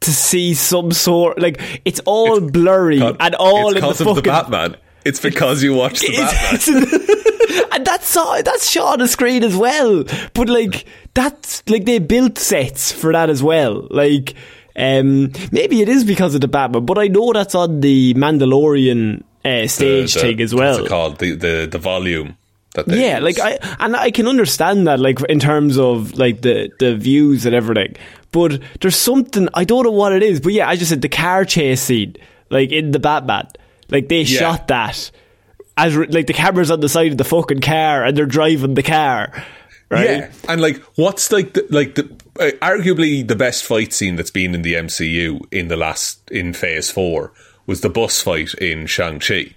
[0.00, 3.98] to see some sort like it's all blurry God, and all it's in the because
[3.98, 4.76] fucking of the Batman.
[5.04, 6.54] It's because you watched the Batman.
[6.54, 10.04] It's- and that's that's shot on the screen as well.
[10.34, 13.86] But like that's like they built sets for that as well.
[13.90, 14.34] Like
[14.76, 19.22] um, maybe it is because of the Batman, but I know that's on the Mandalorian
[19.44, 20.84] uh, stage The- the- thing as What's well.
[20.84, 21.18] it called?
[21.18, 22.36] The, the, the volume.
[22.78, 23.24] That they Yeah, use.
[23.36, 27.44] like I and I can understand that, like in terms of like the the views
[27.46, 27.96] and everything.
[28.32, 30.40] But there's something I don't know what it is.
[30.40, 32.16] But yeah, I just said the car chase scene,
[32.50, 33.48] like in the Batman,
[33.90, 34.38] like they Yeah.
[34.40, 35.10] shot that
[35.76, 38.82] as like the camera's on the side of the fucking car and they're driving the
[38.82, 39.32] car,
[39.90, 40.04] right?
[40.10, 42.04] Yeah, and like, what's like the like the
[42.40, 46.52] uh, arguably the best fight scene that's been in the MCU in the last in
[46.52, 47.32] Phase Four
[47.66, 49.54] was the bus fight in Shang Chi,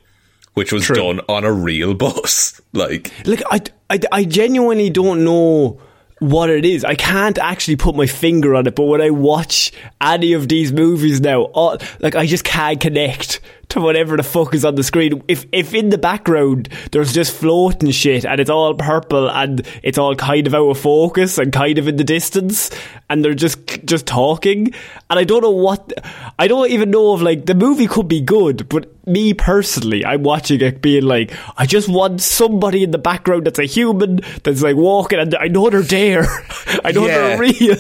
[0.54, 2.60] which was done on a real bus.
[2.74, 3.60] Like, Like I,
[3.90, 5.82] I, I genuinely don't know
[6.20, 6.86] what it is.
[6.86, 8.76] I can't actually put my finger on it.
[8.76, 13.42] But when I watch any of these movies now, all, like I just can't connect
[13.72, 15.24] to whatever the fuck is on the screen.
[15.28, 19.98] If if in the background there's just floating shit and it's all purple and it's
[19.98, 22.70] all kind of out of focus and kind of in the distance
[23.10, 24.74] and they're just just talking
[25.10, 25.92] and I don't know what
[26.40, 30.22] I don't even know if like the movie could be good, but me personally, I'm
[30.24, 34.62] watching it being like, I just want somebody in the background that's a human that's
[34.62, 36.24] like walking and I know they're there.
[36.86, 37.36] I know Yeah.
[37.36, 37.78] they're real.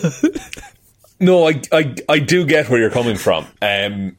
[1.19, 3.45] no, I I I do get where you're coming from.
[3.61, 4.17] Um,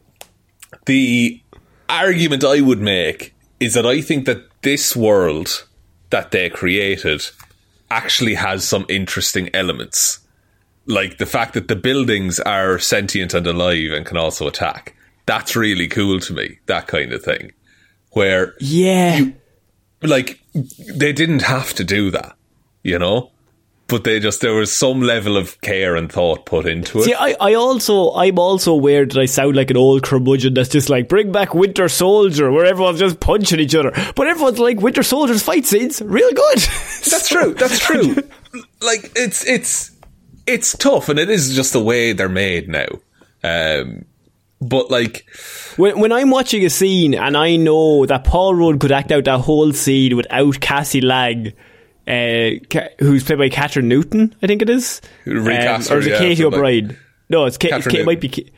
[0.86, 1.41] the
[1.92, 5.66] argument I would make is that I think that this world
[6.10, 7.22] that they created
[7.90, 10.18] actually has some interesting elements
[10.86, 14.96] like the fact that the buildings are sentient and alive and can also attack.
[15.26, 16.58] That's really cool to me.
[16.66, 17.52] That kind of thing,
[18.10, 19.26] where Yeah.
[20.02, 20.40] like
[20.96, 22.34] they didn't have to do that,
[22.82, 23.30] you know,
[23.92, 27.02] but they just there was some level of care and thought put into it.
[27.02, 30.70] See, I, I also, I'm also aware that I sound like an old curmudgeon that's
[30.70, 33.92] just like, bring back Winter Soldier, where everyone's just punching each other.
[34.16, 36.58] But everyone's like, Winter Soldier's fight scenes, real good.
[37.10, 37.52] That's true.
[37.52, 38.14] That's true.
[38.80, 39.92] like it's it's
[40.46, 42.88] it's tough, and it is just the way they're made now.
[43.44, 44.06] Um,
[44.62, 45.26] but like,
[45.76, 49.24] When, when I'm watching a scene and I know that Paul Rudd could act out
[49.24, 51.52] that whole scene without Cassie Lang,
[52.06, 55.00] uh, Ca- who's played by Kathryn Newton, I think it is.
[55.26, 56.98] Um, or is it yeah, Katie so like- O'Brien?
[57.28, 58.28] no, it's Ka- Ka- it might be.
[58.28, 58.50] Ka-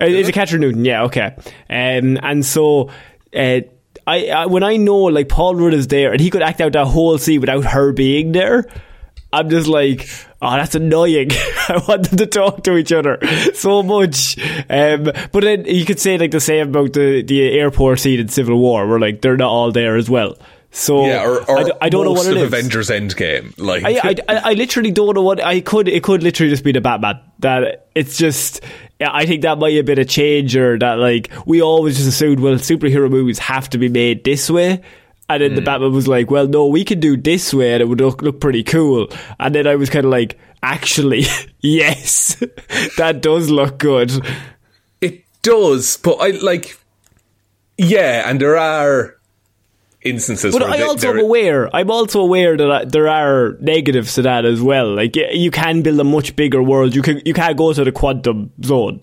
[0.00, 0.84] uh, is it Kathryn Newton?
[0.84, 1.34] Yeah, okay.
[1.70, 2.90] Um, and so.
[3.34, 3.60] Uh,
[4.04, 6.72] I, I when I know like Paul Rudd is there and he could act out
[6.72, 8.66] that whole scene without her being there,
[9.32, 10.08] I'm just like,
[10.42, 11.30] oh, that's annoying.
[11.68, 13.18] I want them to talk to each other
[13.54, 14.36] so much.
[14.68, 18.28] Um, but then you could say like the same about the, the airport scene in
[18.28, 20.36] Civil War, where like they're not all there as well.
[20.74, 22.44] So yeah, or, or I, d- I don't know what it of is.
[22.44, 23.52] Avengers Endgame.
[23.58, 25.86] Like, I, I, I I literally don't know what I could.
[25.86, 27.20] It could literally just be the Batman.
[27.40, 28.62] That it's just.
[28.98, 30.78] I think that might have been a changer.
[30.78, 34.82] That like we always just assumed, well, superhero movies have to be made this way.
[35.28, 35.66] And then the hmm.
[35.66, 38.40] Batman was like, well, no, we can do this way and it would look, look
[38.40, 39.08] pretty cool.
[39.38, 41.24] And then I was kind of like, actually,
[41.60, 42.36] yes,
[42.98, 44.10] that does look good.
[45.00, 46.78] It does, but I like.
[47.78, 49.16] Yeah, and there are
[50.04, 51.74] instances But I also aware.
[51.74, 54.94] I'm also aware that I, there are negatives to that as well.
[54.94, 56.94] Like you can build a much bigger world.
[56.94, 59.00] You can you can't go to the quantum zone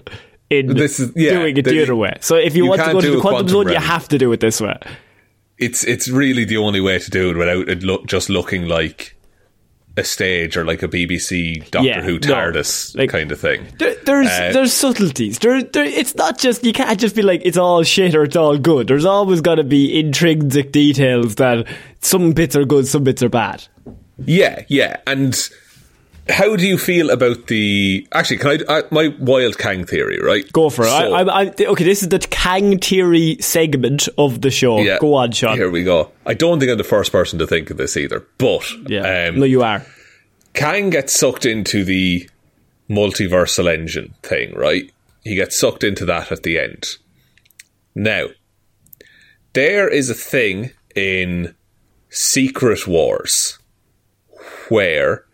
[0.49, 2.17] in This is- yeah, doing it the- the other way.
[2.21, 4.17] So if you, you want to go to the quantum, quantum zone, you have to
[4.17, 4.77] do it this way.
[5.57, 9.15] it's it's really the only way to do it without it look just looking like
[9.99, 13.67] a stage or like a BBC Doctor Yeah, Who no, TARDIS like- kind of thing.
[13.77, 15.37] There, there's Uh, there's subtleties.
[15.39, 18.35] There, there, it's not just you can't just be like it's all shit or it's
[18.35, 18.87] all good.
[18.87, 21.67] There's always got to be intrinsic details that
[22.01, 23.65] some bits are good, some bits are bad.
[24.25, 24.97] Yeah, yeah.
[25.05, 25.37] And
[26.29, 28.07] how do you feel about the?
[28.13, 28.79] Actually, can I?
[28.79, 30.49] I my wild Kang theory, right?
[30.53, 30.89] Go for it.
[30.89, 34.79] So- I, I, I, okay, this is the Kang theory segment of the show.
[34.79, 34.97] Yeah.
[34.99, 35.57] Go on, Sean.
[35.57, 36.11] Here we go.
[36.25, 39.27] I don't think I'm the first person to think of this either, but Yeah.
[39.29, 39.85] um, no, you are.
[40.53, 42.29] Kang gets sucked into the
[42.89, 44.91] multiversal engine thing, right?
[45.23, 46.85] He gets sucked into that at the end.
[47.93, 48.27] Now,
[49.53, 51.55] there is a thing in
[52.09, 53.59] Secret Wars
[54.69, 55.25] where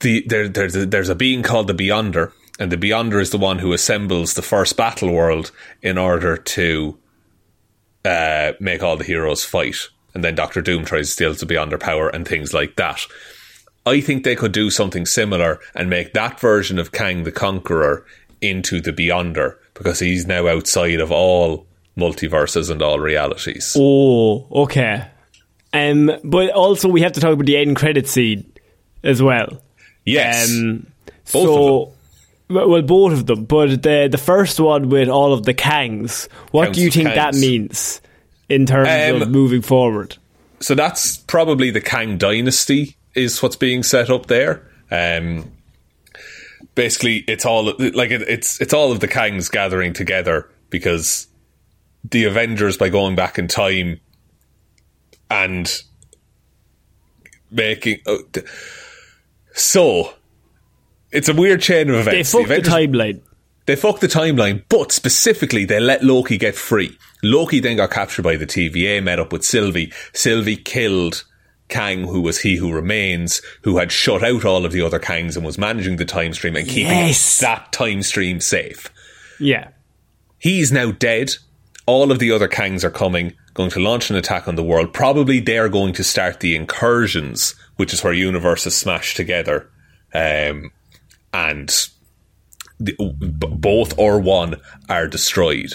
[0.00, 3.38] the there there's a, there's a being called the Beyonder, and the Beyonder is the
[3.38, 5.50] one who assembles the first battle world
[5.82, 6.98] in order to
[8.04, 9.88] uh, make all the heroes fight.
[10.14, 13.00] And then Doctor Doom tries to steal the Beyonder power and things like that.
[13.84, 18.04] I think they could do something similar and make that version of Kang the Conqueror
[18.40, 23.76] into the Beyonder because he's now outside of all multiverses and all realities.
[23.78, 25.08] Oh, okay.
[25.72, 28.50] Um, but also we have to talk about the end credit scene
[29.04, 29.62] as well.
[30.06, 30.50] Yes.
[30.50, 31.96] Um, Both so, of
[32.48, 33.44] well, well, both of them.
[33.44, 37.08] But the the first one with all of the Kangs, what Counts do you think
[37.08, 38.00] that means
[38.48, 40.16] in terms of Um, moving forward?
[40.60, 44.62] so that's probably the Kang dynasty is what's being set up there.
[44.90, 45.50] Um,
[46.74, 51.26] basically, it's all like it, it's it's all of the Kangs gathering together because
[52.08, 54.00] the Avengers, by going back in time
[55.28, 55.82] and
[57.50, 58.42] making oh, d-
[59.56, 60.14] so,
[61.10, 62.32] it's a weird chain of events.
[62.32, 63.20] They fucked the Avengers- timeline.
[63.66, 66.96] they fucked the timeline, but specifically they let Loki get free.
[67.22, 69.92] Loki then got captured by the TVA, met up with Sylvie.
[70.12, 71.24] Sylvie killed
[71.68, 75.34] Kang, who was he who remains, who had shut out all of the other Kangs
[75.36, 77.40] and was managing the time stream and keeping Yes.
[77.40, 78.88] that time stream safe.
[79.40, 79.68] Yeah.
[80.38, 81.34] He's now dead.
[81.86, 84.92] All of the other Kangs are coming, going to launch an attack on the world.
[84.92, 89.70] Probably they're going to start the incursions, which is where universes smash together.
[90.14, 90.72] Um,
[91.32, 91.68] and
[92.78, 94.56] the, b- both or one
[94.88, 95.74] are destroyed.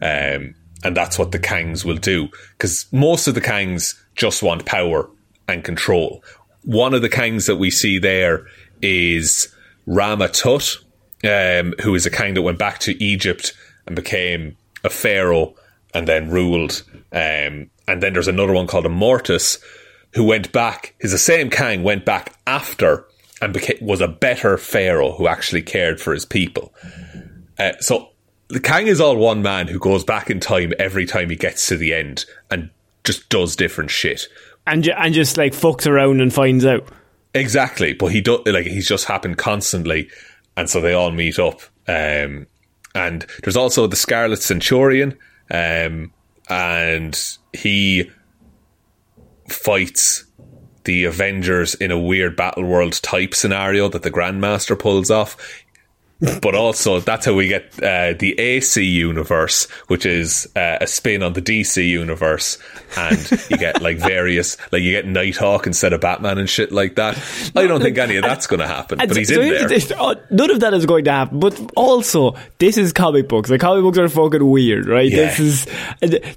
[0.00, 2.28] Um, and that's what the Kangs will do.
[2.52, 5.08] Because most of the Kangs just want power
[5.46, 6.22] and control.
[6.64, 8.46] One of the Kangs that we see there
[8.82, 9.54] is
[9.86, 10.76] Rama Tut,
[11.24, 13.54] um, who is a Kang that went back to Egypt
[13.86, 15.54] and became a pharaoh
[15.94, 16.82] and then ruled.
[17.12, 19.58] Um, and then there's another one called Immortus,
[20.14, 20.94] who went back.
[21.00, 23.06] He's the same Kang, went back after
[23.40, 26.72] and became, was a better pharaoh who actually cared for his people.
[27.58, 28.10] Uh, so
[28.48, 31.66] the Kang is all one man who goes back in time every time he gets
[31.68, 32.70] to the end and
[33.04, 34.26] just does different shit.
[34.66, 36.88] And ju- and just like fucks around and finds out.
[37.34, 40.10] Exactly, but he do like he's just happened constantly,
[40.56, 41.60] and so they all meet up.
[41.86, 42.46] Um,
[42.94, 45.16] and there's also the Scarlet Centurion,
[45.50, 46.12] um,
[46.48, 48.10] and he
[49.48, 50.24] fights
[50.84, 55.36] the Avengers in a weird battle world type scenario that the Grandmaster pulls off.
[56.42, 61.22] but also, that's how we get uh, the AC universe, which is uh, a spin
[61.22, 62.58] on the DC universe,
[62.96, 66.96] and you get like various, like you get Nighthawk instead of Batman and shit like
[66.96, 67.16] that.
[67.54, 69.96] I don't think any of that's going to happen, but he's So in there.
[69.96, 71.38] uh, none of that is going to happen.
[71.38, 73.48] But also, this is comic books.
[73.48, 75.08] The comic books are fucking weird, right?
[75.08, 75.26] Yeah.
[75.26, 75.66] This is
[76.02, 76.36] and,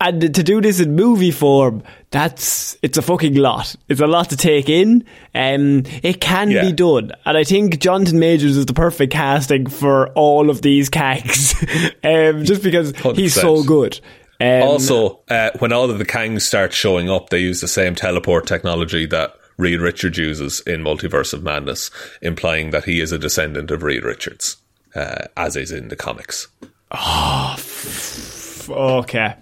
[0.00, 3.74] and to do this in movie form, that's it's a fucking lot.
[3.88, 5.04] It's a lot to take in.
[5.34, 6.62] Um, it can Yeah.
[6.62, 10.90] be done, and I think Jonathan Majors is the perfect casting for all of these
[10.90, 11.54] Kangs,
[12.36, 13.40] um, just because he's 100%.
[13.40, 14.00] so good.
[14.40, 17.94] Um, also, uh, when all of the Kangs start showing up, they use the same
[17.94, 21.90] teleport technology that Reed Richards uses in Multiverse of Madness,
[22.22, 24.56] implying that he is a descendant of Reed Richards,
[24.94, 26.48] uh, as is in the comics.
[26.90, 28.29] Putting
[28.70, 29.34] Okay.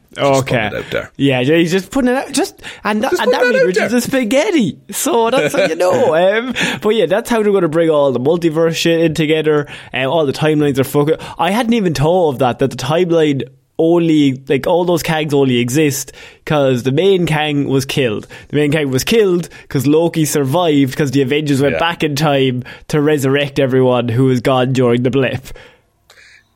[0.91, 1.13] there.
[1.17, 2.33] Yeah, he's just putting it out.
[2.33, 4.79] Just and, Just and that putting it Reed out Richards spaghetti.
[4.91, 6.15] So that's how you know.
[6.19, 9.67] Um, but yeah, that's how they're going to bring all the multiverse shit in together.
[9.93, 11.17] And all the timelines are fucking.
[11.39, 12.59] I hadn't even thought of that.
[12.59, 13.43] That the timeline
[13.79, 16.11] only like all those Kangs only exist
[16.45, 18.27] because the main Kang was killed.
[18.49, 21.79] The main Kang was killed because Loki survived because the Avengers went Yeah.
[21.79, 25.47] back in time to resurrect everyone who was gone during the blip.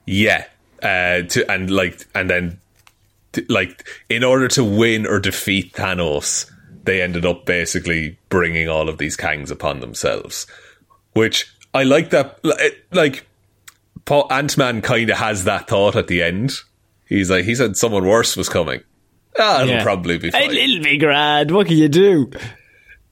[0.06, 0.46] Yeah,
[0.82, 2.58] uh, to and like and then
[3.48, 6.50] like in order to win or defeat Thanos,
[6.84, 10.46] they ended up basically bringing all of these Kangs upon themselves,
[11.14, 12.38] which I like that.
[12.92, 13.26] Like
[14.30, 16.52] Ant Man kind of has that thought at the end.
[17.06, 18.82] He's like, he said someone worse was coming.
[19.38, 19.82] Ah, it'll Yeah.
[19.82, 20.48] probably be fine.
[20.50, 21.50] little bit grand.
[21.50, 22.30] What can you do?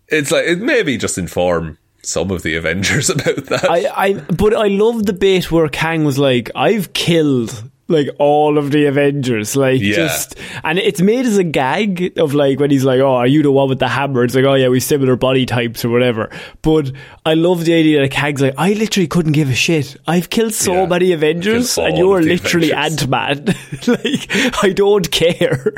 [0.09, 3.71] It's like it maybe just inform some of the Avengers about that.
[3.71, 8.57] I, I, but I love the bit where Kang was like, "I've killed like all
[8.59, 9.95] of the Avengers," like Yeah.
[9.97, 13.43] just, and it's made as a gag of like when he's like, "Oh, are you
[13.43, 16.31] the one with the hammer?" It's like, "Oh yeah, we similar body types or whatever."
[16.63, 16.93] But
[17.27, 19.97] I love the idea that Kang's like, "I literally couldn't give a shit.
[20.07, 20.87] I've killed so Yeah.
[20.87, 23.45] many Avengers, and you're literally Ant Man.
[23.87, 25.75] like, I don't care."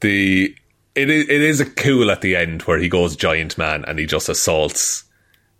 [0.00, 0.54] the
[0.94, 3.98] it is, it is a cool at the end where he goes giant man and
[3.98, 5.04] he just assaults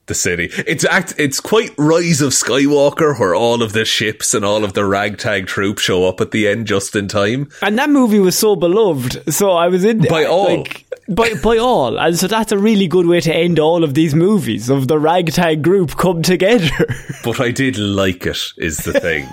[0.08, 0.50] the city.
[0.66, 4.72] It's act it's quite Rise of Skywalker where all of the ships and all of
[4.72, 7.48] the ragtag troops show up at the end just in time.
[7.62, 10.58] And that movie was so beloved, so I was in By all.
[10.58, 13.94] like, by by all, and so that's a really good way to end all of
[13.94, 16.68] these movies of the ragtag group come together.
[17.24, 19.28] But I did like it is the thing.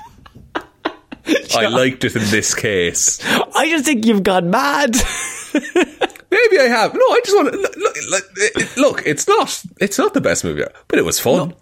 [1.55, 3.19] I liked it in this case.
[3.55, 4.95] I just think you've gone mad.
[5.53, 6.93] Maybe I have.
[6.93, 7.75] No, I just want to look,
[8.09, 11.53] look, look, it's not it's not the best movie, ever, but it was fun.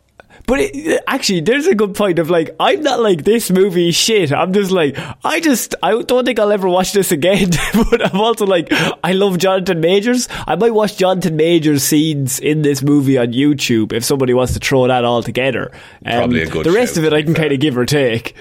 [0.45, 4.33] But it, actually, there's a good point of like, I'm not like this movie shit.
[4.33, 7.49] I'm just like, I just, I don't think I'll ever watch this again.
[7.73, 8.67] but I'm also like,
[9.03, 10.27] I love Jonathan Majors.
[10.45, 14.59] I might watch Jonathan Majors scenes in this movie on YouTube if somebody wants to
[14.59, 15.71] throw that all together.
[16.05, 17.85] Um, Probably a good The rest shout, of it, I can kind of give or
[17.85, 18.35] take.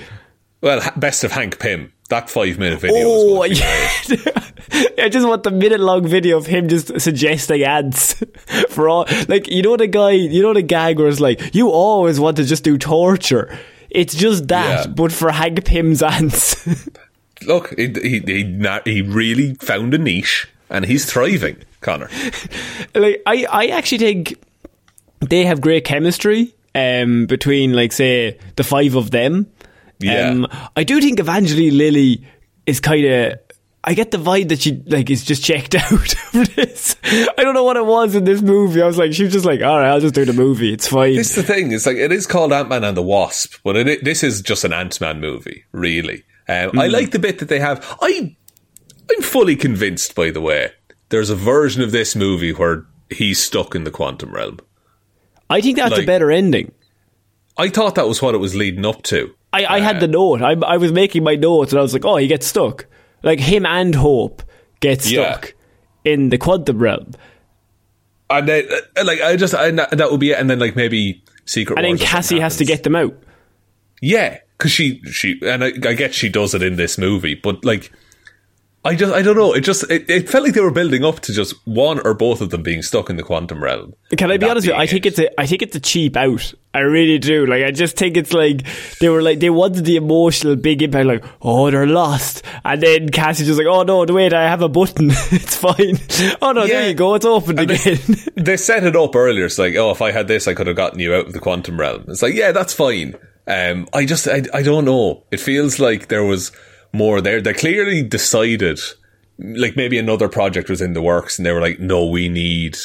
[0.63, 1.93] Well, best of Hank Pym.
[2.09, 4.31] That five minute video Oh, was going to be
[4.97, 5.05] yeah.
[5.05, 8.15] I just want the minute long video of him just suggesting ads
[8.69, 9.07] for all.
[9.29, 12.37] Like, you know, the guy, you know, the gag where it's like, you always want
[12.37, 13.59] to just do torture.
[13.91, 14.93] It's just that, Yeah.
[14.93, 16.67] but for Hank Pym's ants.
[17.47, 22.09] Look, he he he, he really found a niche and he's thriving, Connor.
[22.95, 24.35] like, I, I actually think
[25.21, 29.47] they have great chemistry um, between, like, say, the five of them.
[30.03, 30.31] Yeah.
[30.31, 32.27] Um, I do think Evangeline Lilly
[32.67, 33.39] is kind of.
[33.85, 35.93] I get the vibe that she like is just checked out
[36.35, 36.95] of this.
[37.03, 38.81] I don't know what it was in this movie.
[38.81, 40.73] I was like, she was just like, all right, I'll just do the movie.
[40.73, 41.17] It's fine.
[41.17, 41.73] This is the thing.
[41.73, 44.63] It's like it is called Ant Man and the Wasp, but it, this is just
[44.63, 46.23] an Ant Man movie, really.
[46.49, 47.85] Um, I like the bit that they have.
[48.01, 48.37] I
[49.11, 50.71] I'm fully convinced, by the way.
[51.09, 54.59] There's a version of this movie where he's stuck in the quantum realm.
[55.51, 56.73] I think that's a better ending.
[57.57, 59.35] I thought that was what it was leading up to.
[59.53, 60.41] I, I had the note.
[60.41, 62.87] I, I was making my notes and I was like, oh, he gets stuck.
[63.23, 64.43] Like him and Hope
[64.81, 65.33] get Yeah.
[65.33, 65.55] stuck
[66.05, 67.13] in the quantum realm.
[68.31, 70.39] And then, uh, like, I just, and that, would be it.
[70.39, 73.15] And then, like, maybe Secret And then Wars something Cassie has to get them out.
[74.01, 77.65] Yeah, because she she and I, I get she does it in this movie, but
[77.65, 77.93] like,
[78.85, 79.53] I just I don't know.
[79.55, 82.41] It just it, it felt like they were building up to just one or both
[82.41, 83.95] of them being stuck in the quantum realm.
[84.17, 84.81] Can I be honest with you?
[84.81, 85.11] I think it.
[85.11, 87.45] it's a I think it's a cheap out I really do.
[87.47, 88.63] Like, I just think it's like
[89.01, 91.07] they were like they wanted the emotional big impact.
[91.07, 94.69] Like, oh, they're lost, and then Cassie just like, oh no, wait, I have a
[94.69, 95.11] button.
[95.31, 95.99] it's fine.
[96.41, 97.15] Oh no, there you go.
[97.15, 97.99] It's opened And again.
[98.37, 99.45] They, they set it up earlier.
[99.45, 101.41] It's like, oh, if I had this, I could have gotten you out of the
[101.41, 102.05] quantum realm.
[102.09, 103.17] It's like, yeah, that's fine.
[103.47, 105.25] Um, I just, I, I don't know.
[105.31, 106.53] It feels like there was
[106.93, 107.41] more there.
[107.43, 108.79] They clearly decided,
[109.39, 112.77] like maybe another project was in the works, and they were like, no, we need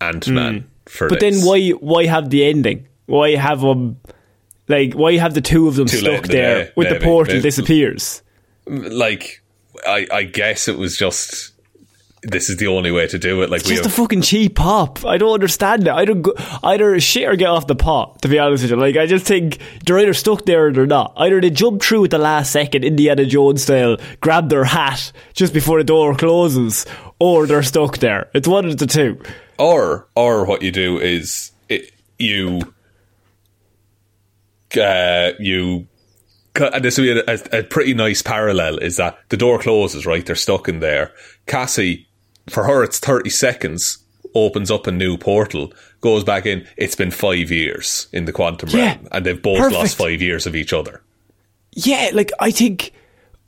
[0.00, 1.14] Ant Man for Hmm.
[1.14, 1.40] but this.
[1.40, 2.86] then why why have the ending?
[3.06, 3.98] Why have them?
[4.68, 7.34] Like, why have the two of them Too stuck the there day, with the portal
[7.34, 8.22] Maybe- disappears?
[8.66, 9.42] like,
[9.86, 11.50] I, I guess it was just.
[12.24, 13.50] This is the only way to do it.
[13.50, 15.04] Like It's just a fucking cheap pop.
[15.04, 15.92] I don't understand it.
[15.92, 16.32] I don't go,
[16.62, 18.22] either shit or get off the pot.
[18.22, 20.86] To be honest with you, like I just think they're either stuck there or they're
[20.86, 21.14] not.
[21.16, 25.52] Either they jump through at the last second, Indiana Jones style, grab their hat just
[25.52, 26.86] before the door closes,
[27.18, 28.30] or they're stuck there.
[28.34, 29.20] It's one of the two.
[29.58, 31.90] or or what you do is it,
[32.20, 32.60] you
[34.76, 35.86] uh, you
[36.54, 40.26] and this would be a, a pretty nice parallel is that the door closes right
[40.26, 41.12] they're stuck in there
[41.46, 42.06] cassie
[42.50, 43.98] for her it's 30 seconds
[44.34, 48.68] opens up a new portal goes back in it's been five years in the quantum
[48.70, 48.94] Yeah.
[48.96, 49.74] realm and they've both Perfect.
[49.78, 51.02] lost five years of each other
[51.74, 52.92] Yeah, like I think,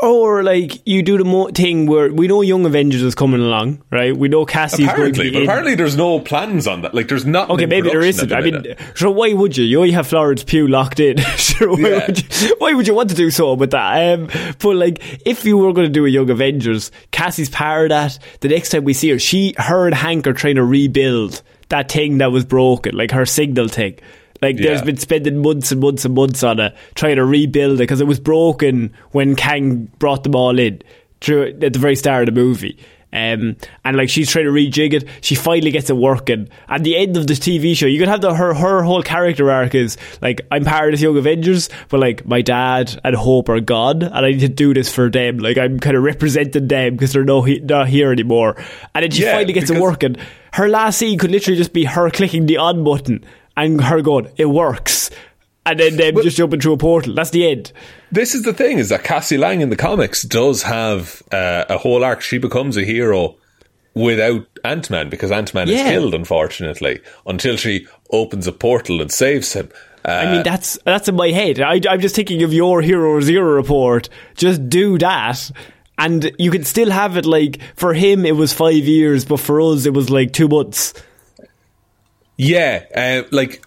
[0.02, 3.82] or like you do the mo- thing where we know Young Avengers is coming along,
[3.90, 4.14] right?
[4.16, 5.42] We know Cassie's going to apparently but in.
[5.48, 8.32] apparently there's no plans on that like there's not Okay, maybe there isn't.
[8.32, 9.64] I mean, so why would you?
[9.64, 11.16] You only have Florence Pugh locked in.
[11.36, 12.06] sure, why, Yeah.
[12.06, 14.18] would you, why would you want to do so with that?
[14.18, 17.88] Um, but like, if you were going to do a Young Avengers, Cassie's part of
[17.90, 18.18] that.
[18.40, 21.90] The next time we see her, she, her and Hank are trying to rebuild that
[21.90, 23.98] thing that was broken, like her signal thing.
[24.44, 27.78] Like, there's been spending months and months and months on it, trying to rebuild it
[27.78, 30.82] because it was broken when Kang brought them all in
[31.20, 32.78] through at the very start of the movie.
[33.12, 36.48] Um, and like she's trying to rejig it, she finally gets it working.
[36.68, 39.52] At the end of the TV show, you could have the her her whole character
[39.52, 43.48] arc is like I'm part of this Young Avengers, but like my dad and Hope
[43.48, 45.38] are gone, and I need to do this for them.
[45.38, 48.56] Like I'm kind of representing them because they're no he- not here anymore.
[48.96, 50.16] And then she Yeah, finally gets it working.
[50.52, 53.24] Her last scene could literally just be her clicking the on button
[53.56, 55.10] and her going, "It works,"
[55.66, 57.14] and then them just jumping through a portal.
[57.14, 57.72] That's the end.
[58.12, 61.78] this is the thing is that Cassie Lang in the comics does have uh, a
[61.78, 62.20] whole arc.
[62.20, 63.36] She becomes a hero
[63.94, 69.10] without Ant Man because Ant Man is killed, unfortunately, until she opens a portal and
[69.10, 69.70] saves him.
[70.06, 71.60] Uh, I mean, that's that's in my head.
[71.60, 74.08] I, I'm just thinking of your Hero Zero report.
[74.36, 75.50] Just do that,
[75.96, 77.24] and you can still have it.
[77.24, 80.92] Like for him, it was five years, but for us, it was like two months.
[82.36, 83.64] Yeah, uh, like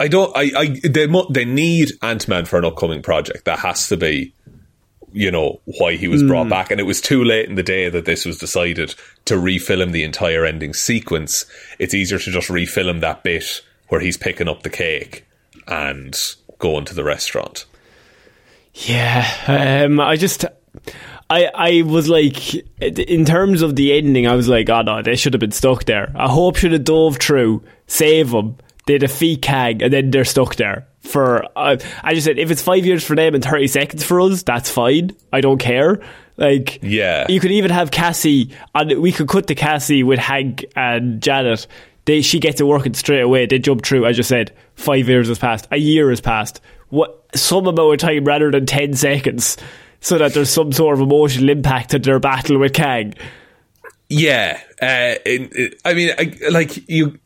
[0.00, 0.34] I don't.
[0.36, 3.44] I, I they mu- they need Ant Man for an upcoming project.
[3.44, 4.32] That has to be.
[5.10, 6.28] You know why he was Hmm.
[6.28, 9.34] brought back, and it was too late in the day that this was decided to
[9.36, 11.46] refilm the entire ending sequence.
[11.78, 15.24] It's easier to just refilm that bit where he's picking up the cake
[15.66, 16.14] and
[16.58, 17.64] going to the restaurant.
[18.74, 19.26] Yeah,
[19.86, 20.44] um, I just,
[21.30, 25.16] I, I was like, in terms of the ending, I was like, oh no, they
[25.16, 26.10] should have been stuck there.
[26.14, 28.56] I hope should have dove through, save them,
[28.86, 30.86] they defeat Kang, and then they're stuck there.
[31.02, 34.20] For uh, I just said, if it's five years for them and thirty seconds for
[34.20, 35.10] us, that's fine.
[35.32, 36.00] I don't care.
[36.38, 37.26] Like, Yeah.
[37.28, 41.66] you could even have Cassie, and we could cut to Cassie with Hank and Janet.
[42.04, 43.44] They, she gets it working straight away.
[43.46, 44.06] They jump through.
[44.06, 45.68] I just said five years has passed.
[45.70, 46.60] A year has passed.
[46.88, 49.58] What some amount of time rather than ten seconds,
[50.00, 53.14] so that there's some sort of emotional impact to their battle with Kang.
[54.08, 57.18] Yeah, uh, in, in- I mean, I, like you,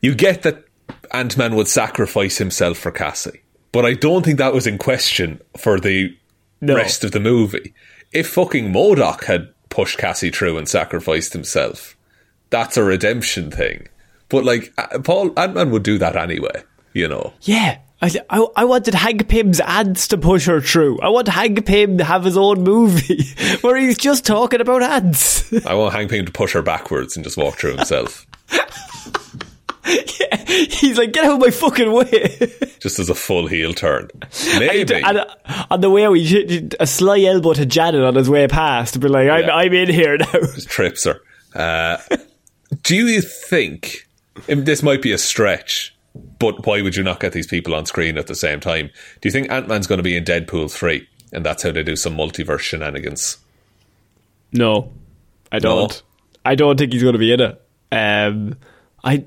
[0.00, 0.64] you get that
[1.12, 3.42] Ant Man would sacrifice himself for Cassie,
[3.72, 6.16] but I don't think that was in question for the
[6.60, 6.74] No.
[6.76, 7.74] rest of the movie.
[8.12, 11.94] If fucking MODOK had pushed Cassie through and sacrificed himself,
[12.50, 13.88] that's a redemption thing.
[14.30, 16.62] But like uh, Paul Ant Man would do that anyway,
[16.94, 17.32] you know.
[17.42, 17.78] Yeah.
[18.00, 21.00] I, I, I wanted Hank Pym's ads to push her through.
[21.00, 23.24] I want Hank Pym to have his own movie
[23.60, 25.52] where he's just talking about ads.
[25.66, 28.24] I want Hank Pym to push her backwards and just walk through himself,
[29.88, 32.36] yeah, he's like, get out of my fucking way.
[32.80, 34.08] just as a full heel turn.
[34.58, 34.94] Maybe.
[34.94, 35.34] And uh,
[35.70, 39.00] on the way out, he, a sly elbow to Janet on his way past to
[39.00, 39.54] be like, I'm, Yeah.
[39.54, 40.26] I'm in here now.
[40.32, 41.20] just trips her.
[41.54, 41.98] Uh,
[42.82, 44.06] do you think
[44.46, 45.94] this might be a stretch?
[46.38, 48.90] But why would you not get these people on screen at the same time?
[49.20, 51.82] Do you think Ant Man's going to be in Deadpool three, and that's how they
[51.82, 53.38] do some multiverse shenanigans?
[54.52, 54.92] No,
[55.52, 56.02] I don't.
[56.44, 57.62] I don't think he's going to be in it.
[57.92, 58.56] Um,
[59.04, 59.24] I,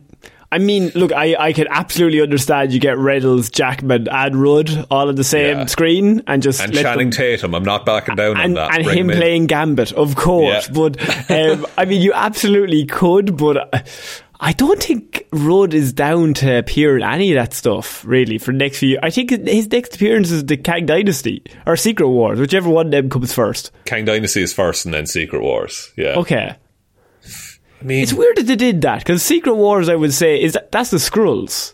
[0.52, 5.08] I mean, look, I, I can absolutely understand you get Reynolds, Jackman, and Rudd all
[5.10, 5.66] on the same Yeah.
[5.68, 8.76] screen and just And Channing them, Tatum, I'm not backing down and, on that.
[8.76, 10.68] and Bring him playing Gambit, of course.
[10.68, 10.74] Yeah.
[10.74, 13.88] But um, I mean, you absolutely could, but.
[14.42, 18.38] Uh, I don't think Rudd is down to appear in any of that stuff, really,
[18.38, 19.00] for the next few years.
[19.04, 22.92] I think his next appearance is the Kang Dynasty or Secret Wars, whichever one of
[22.92, 23.72] them comes first.
[23.86, 25.92] Kang Dynasty is first and then Secret Wars.
[25.96, 26.16] Yeah.
[26.18, 26.56] Okay.
[27.80, 30.54] I mean, It's weird that they did that, because Secret Wars, I would say, is
[30.54, 31.74] that, that's the Skrulls.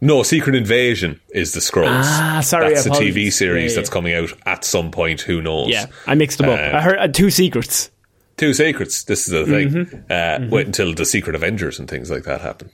[0.00, 2.04] no, Secret Invasion is the Skrulls.
[2.04, 5.20] Ah, sorry, That's the TV series Yeah, that's coming out at some point.
[5.22, 5.68] Who knows?
[5.68, 6.58] Yeah, I mixed them up.
[6.58, 7.90] Um, I heard uh, two secrets.
[8.36, 9.04] Two secrets.
[9.04, 9.68] This is the thing.
[9.68, 10.46] Mm-hmm.
[10.46, 12.70] Uh, Wait until the Secret Avengers and things like that happen.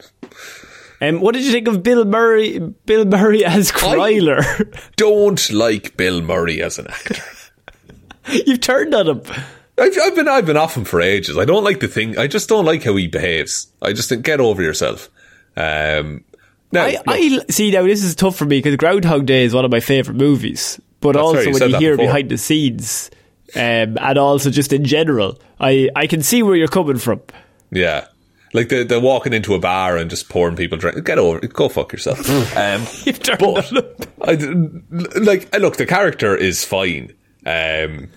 [1.01, 2.59] Um, what did you think of Bill Murray?
[2.59, 4.43] Bill Murray as Krylar?
[4.97, 7.23] Don't like Bill Murray as an actor.
[8.47, 9.23] You've turned on him.
[9.79, 11.39] I've, I've been I've been off him for ages.
[11.39, 12.19] I don't like the thing.
[12.19, 13.69] I just don't like how he behaves.
[13.81, 15.09] I just think get over yourself.
[15.57, 16.25] Um,
[16.73, 17.85] now, I, I see now.
[17.85, 20.81] This is tough for me because Groundhog Day is one of my favorite movies.
[21.01, 23.11] But also when you hear behind the scenes,
[23.55, 27.23] um, and also just in general, I I can see where you're coming from.
[27.71, 28.07] yeah,
[28.53, 31.05] like the the walking into a bar and just pouring people drink.
[31.05, 31.53] Get over it.
[31.53, 32.19] Go fuck yourself.
[32.57, 34.09] um, You've turned But-.
[34.23, 34.35] I,
[35.21, 37.13] like look, the character is fine.
[37.47, 38.09] Um,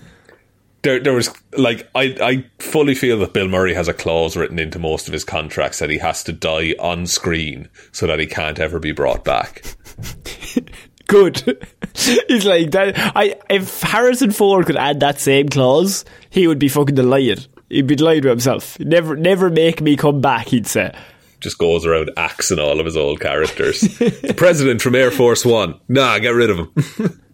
[0.82, 4.58] there, there was like I, I fully feel that Bill Murray has a clause written
[4.58, 8.26] into most of his contracts that he has to die on screen so that he
[8.26, 9.62] can't ever be brought back.
[11.12, 11.66] Good.
[11.94, 12.94] He's like that.
[13.14, 17.46] I if Harrison Ford could add that same clause, he would be fucking delighted.
[17.68, 18.80] He'd be delighted with himself.
[18.80, 20.48] Never, never make me come back.
[20.48, 20.94] He'd say.
[21.40, 23.80] Just goes around axing all of his old characters.
[23.98, 25.78] the president from Air Force One.
[25.86, 27.20] Nah, get rid of him.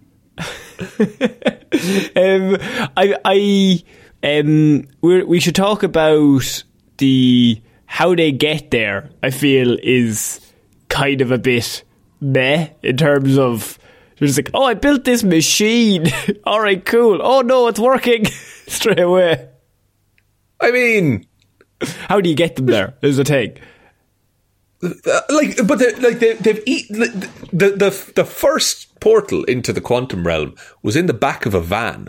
[2.16, 2.57] Um,
[2.97, 3.85] I, I,
[4.22, 6.64] um, we we should talk about
[6.99, 9.11] the how they get there.
[9.22, 10.41] I feel is
[10.89, 11.83] kind of a bit
[12.21, 13.79] meh in terms of
[14.19, 16.07] they're just like, oh, I built this machine.
[16.45, 17.21] All right, cool.
[17.23, 18.25] Oh no, it's working
[18.66, 19.49] straight away.
[20.61, 21.27] I mean,
[21.81, 22.95] How do you get them there?
[23.03, 23.57] Is the thing.
[24.83, 29.73] uh, like, but they like they, they've eaten the, the the the first portal into
[29.73, 32.09] the quantum realm was in the back of a van.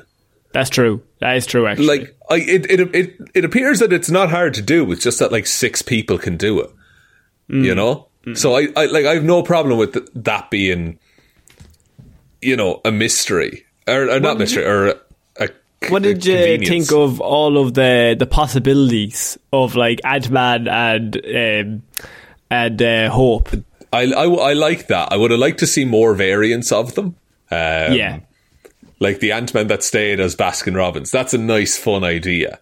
[0.52, 1.04] That's true.
[1.20, 1.68] That is true.
[1.68, 4.92] Actually, Like, I, it, it it it appears that it's not hard to do.
[4.92, 6.72] It's just that like six people can do it.
[7.52, 8.09] You know.
[8.36, 11.00] So I, I like I have no problem with th- that being,
[12.42, 14.96] you know, a mystery or, or not mystery or a.
[15.40, 15.50] a
[15.90, 21.16] What did you think of all of the the possibilities of like Ant Man and
[21.16, 21.84] um,
[22.50, 23.50] and uh, Hope?
[23.92, 25.12] I, I, I like that.
[25.12, 27.16] I would have liked to see more variants of them.
[27.52, 28.20] Um, yeah,
[29.00, 31.12] like the Ant Man that stayed as Baskin Robbins.
[31.12, 32.60] That's a nice, fun idea.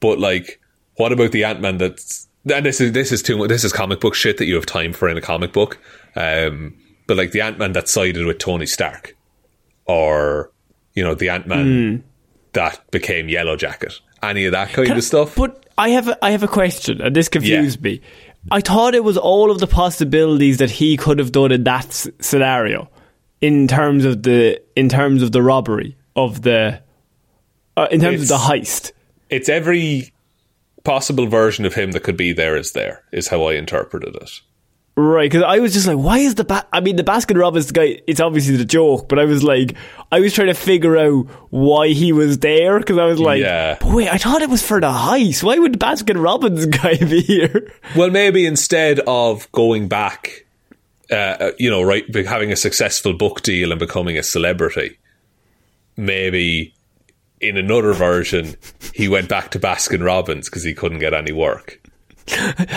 [0.00, 0.60] But like,
[0.96, 3.48] what about the Ant Man that's and this is this is too much.
[3.48, 5.78] This is comic book shit that you have time for in a comic book.
[6.16, 6.76] Um,
[7.06, 9.16] but like the Ant Man that sided with Tony Stark,
[9.86, 10.50] or
[10.94, 12.04] you know the Ant Man
[12.52, 13.94] that became Yellow Jacket.
[14.22, 15.34] Any of that kind of stuff.
[15.36, 18.00] But I have a, I have a question, and this confused me.
[18.50, 21.86] I thought it was all of the possibilities that he could have done in that
[21.86, 22.88] s- scenario,
[23.40, 26.80] in terms of the in terms of the robbery of the,
[27.76, 28.92] uh, in terms It's- of the heist.
[29.30, 30.12] it's every
[30.84, 33.04] possible version of him that could be there is there.
[33.12, 34.40] Is how I interpreted it.
[34.96, 37.70] Right, because I was just like, why is the ba- I mean, the Baskin Robbins
[37.70, 38.02] guy?
[38.06, 39.74] It's obviously the joke, but I was like,
[40.12, 43.78] I was trying to figure out why he was there because I was like, Yeah.
[43.82, 45.42] wait, I thought it was for the heist.
[45.42, 47.72] Why would Baskin Robbins guy be here?
[47.96, 50.44] Well, maybe instead of going back,
[51.10, 54.98] uh, you know, right, having a successful book deal and becoming a celebrity,
[55.96, 56.74] maybe
[57.40, 58.56] in another version
[58.94, 61.80] he went back to Baskin Robbins because he couldn't get any work.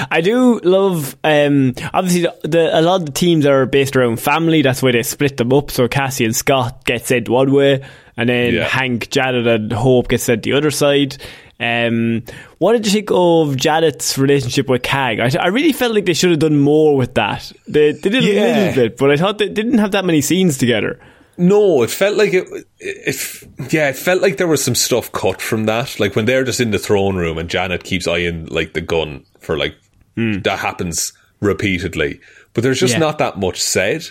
[0.09, 4.19] I do love, um, obviously, the, the, a lot of the teams are based around
[4.19, 4.63] family.
[4.63, 5.69] That's why they split them up.
[5.69, 7.85] So Cassie and Scott get sent one way,
[8.17, 8.63] and then Yeah.
[8.67, 11.17] Hank, Janet, and Hope get sent the other side.
[11.59, 12.23] Um,
[12.57, 15.21] what did you think of Janet's relationship with Kang?
[15.21, 17.51] I, I really felt like they should have done more with that.
[17.67, 18.57] They, they did a Yeah.
[18.57, 20.99] little bit, but I thought they didn't have that many scenes together.
[21.47, 22.47] No, it felt like it,
[22.79, 23.43] it.
[23.73, 25.99] Yeah, it felt like there was some stuff cut from that.
[25.99, 29.25] Like when they're just in the throne room and Janet keeps eyeing like the gun
[29.39, 29.75] for like
[30.15, 32.19] that happens repeatedly,
[32.53, 32.99] but there's just Yeah.
[32.99, 34.05] not that much said.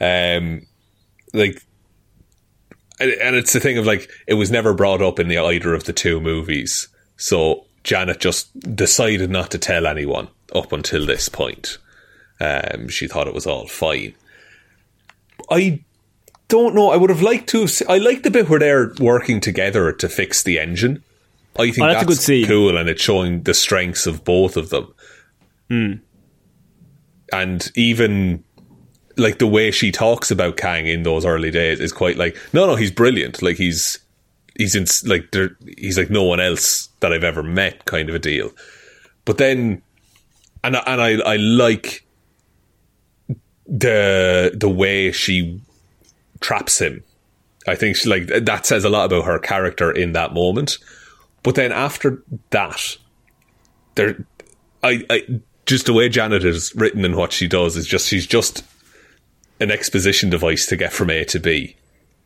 [0.00, 0.66] Um,
[1.34, 1.60] like,
[3.00, 5.74] and, and it's the thing of like it was never brought up in the either
[5.74, 11.28] of the two movies, so Janet just decided not to tell anyone up until this
[11.28, 11.78] point.
[12.40, 14.14] Um, she thought it was all fine.
[15.50, 15.82] I
[16.48, 16.90] don't know.
[16.90, 17.60] I would have liked to.
[17.60, 21.02] Have, se- I like the bit where they're working together to fix the engine.
[21.58, 22.46] I think Oh, that's that's, a good scene.
[22.46, 24.94] cool, and it's showing the strengths of both of them.
[25.68, 25.92] Hmm.
[27.32, 28.44] And even
[29.16, 32.66] like the way she talks about Kang in those early days is quite like, no,
[32.66, 33.42] no, he's brilliant.
[33.42, 33.98] Like he's
[34.56, 38.14] he's in like there, he's like no one else that I've ever met, kind of
[38.14, 38.50] a deal.
[39.24, 39.82] But then
[40.64, 42.04] and I- and I I like
[43.66, 45.60] the the way she
[46.40, 47.02] traps him.
[47.66, 50.78] I think she, like that says a lot about her character in that moment.
[51.42, 52.96] But then after that,
[53.94, 54.24] there,
[54.82, 58.26] I, I just the way Janet is written and what she does is just she's
[58.26, 58.64] just
[59.60, 61.76] an exposition device to get from A to B.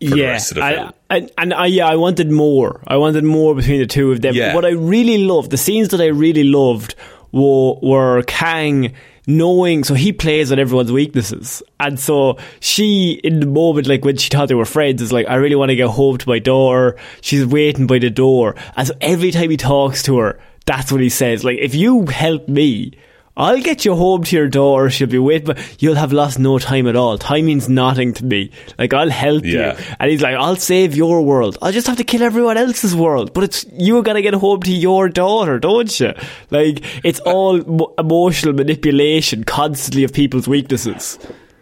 [0.00, 0.92] For the rest of the I- film.
[1.10, 2.82] I- and I, yeah, I wanted more.
[2.86, 4.34] I wanted more between the two of them.
[4.34, 4.54] Yeah.
[4.54, 6.94] What I really loved, the scenes that I really loved,
[7.30, 8.94] were, were Kang
[9.26, 9.84] knowing.
[9.84, 14.28] So he plays on everyone's weaknesses, and so she, in the moment, like when she
[14.28, 16.96] thought they were friends, is like, I really want to get home to my daughter.
[17.20, 21.00] She's waiting by the door, and so every time he talks to her, that's what
[21.00, 21.44] he says.
[21.44, 22.92] Like, if you help me.
[23.36, 24.90] I'll get you home to your daughter.
[24.90, 27.16] She'll be waiting, but you'll have lost no time at all.
[27.16, 28.50] Time means nothing to me.
[28.78, 29.78] Like I'll help Yeah.
[29.78, 29.84] you.
[29.98, 31.56] And he's like, I'll save your world.
[31.62, 33.32] I'll just have to kill everyone else's world.
[33.32, 36.12] But it's, you gotta get home to your daughter, don't you?
[36.50, 41.18] Like, it's uh, all mo- emotional manipulation constantly of people's weaknesses.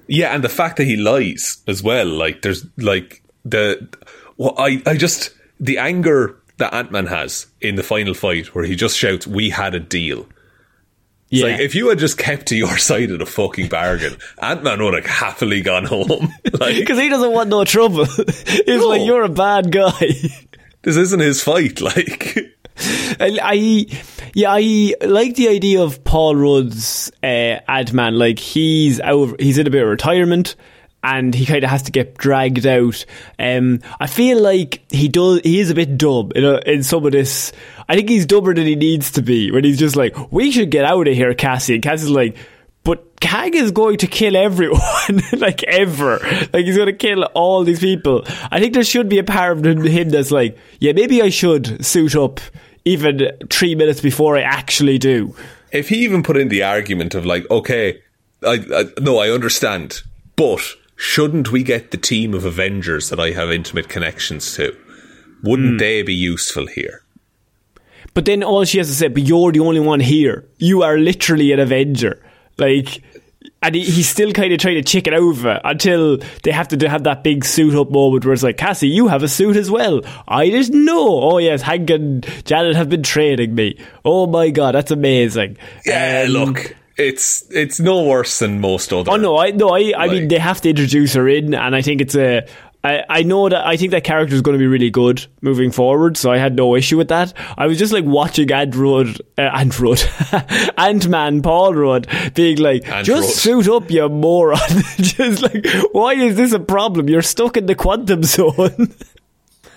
[0.09, 3.89] Yeah, and the fact that he lies as well, like there's like the
[4.39, 8.65] well, I I just the anger that Ant Man has in the final fight where
[8.65, 10.27] he just shouts, "We had a deal."
[11.31, 11.47] It's Yeah.
[11.53, 14.83] like if you had just kept to your side of the fucking bargain, Ant Man
[14.83, 16.33] would have happily gone home.
[16.59, 18.05] like Because he doesn't want no trouble.
[18.05, 18.89] He's No.
[18.89, 20.09] like, you're a bad guy.
[20.83, 21.81] this isn't his fight.
[21.81, 22.39] Like
[23.21, 23.87] I, I
[24.35, 27.27] yeah, I like the idea of Paul Rudd's uh,
[27.69, 28.19] Ant Man.
[28.19, 30.57] Like he's out, he's in a bit of retirement,
[31.03, 33.05] and he kind of has to get dragged out.
[33.39, 35.41] Um, I feel like he does.
[35.43, 37.53] He is a bit dumb in, a, in some of this.
[37.89, 40.71] I think he's dumber than he needs to be when he's just like, "We should
[40.71, 42.37] get out of here, Cassie." And Cassie's like.
[42.83, 44.81] But Kang is going to kill everyone,
[45.37, 46.19] like ever.
[46.51, 48.25] Like he's going to kill all these people.
[48.51, 51.85] I think there should be a part of him that's like, yeah, maybe I should
[51.85, 52.41] suit up
[52.87, 55.35] even three minutes before I actually do.
[55.73, 58.01] if he even put in the argument of like, okay,
[58.43, 60.01] I, I no, I understand,
[60.37, 60.63] but
[61.01, 64.77] shouldn't we get the team of Avengers that I have intimate connections to?
[65.43, 67.03] Wouldn't they be useful here?
[68.13, 70.47] But then all she has to say, but you're the only one here.
[70.59, 72.23] You are literally an Avenger.
[72.59, 73.03] Like,
[73.63, 77.05] and he, he's still kind of trying to chicken over until they have to have
[77.05, 80.03] that big suit up moment where it's like, Cassie, you have a suit as well.
[80.29, 81.23] I didn't know.
[81.23, 83.79] Oh yes, Hank and Janet have been training me.
[84.05, 85.57] Oh my god, that's amazing.
[85.87, 89.11] Yeah, Um, look, it's it's no worse than most other.
[89.11, 91.83] Oh no, I no, I, I mean they have to introduce her in, and I
[91.83, 92.47] think it's a.
[92.83, 95.71] I, I know that I think that character is going to be really good moving
[95.71, 97.35] forward, so I had no issue with that.
[97.59, 100.03] I was just like watching Ant Rudd, uh, Ant Rudd,
[100.79, 103.65] Ant Man, Paul Rudd, being like, Ant just Rudd.
[103.65, 104.59] suit up, you moron.
[104.97, 107.11] just like, why is this a problem?
[107.11, 108.95] You're stuck in the quantum zone.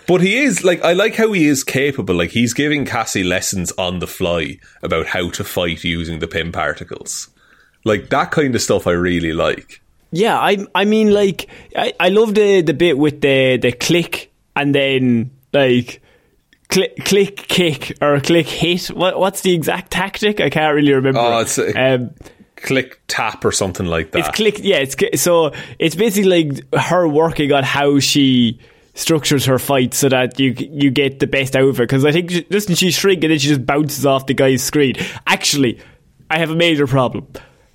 [0.08, 2.16] But he is like I like how he is capable.
[2.16, 6.51] Like he's giving Cassie lessons on the fly about how to fight using the Pym
[6.51, 7.30] particles.
[7.86, 9.82] Like that kind of stuff I really like.
[10.12, 14.32] Yeah, I I mean like I, I love the the bit with the the click
[14.56, 16.01] and then like
[16.70, 18.88] click click kick or click hit.
[18.88, 20.39] What what's the exact tactic?
[20.39, 21.20] I can't really remember.
[21.20, 22.12] Oh, it's, uh, um,
[22.56, 24.20] Click tap or something like that.
[24.20, 24.60] it's click.
[24.60, 28.60] Yeah, it's so it's basically like her working on how she
[28.94, 31.84] structures her fight so that you you get the best out of it.
[31.84, 34.62] Because I think she- doesn't she shrink and then she just bounces off the guy's
[34.64, 34.96] screen.
[35.28, 35.80] Actually,
[36.30, 37.28] I have a major problem.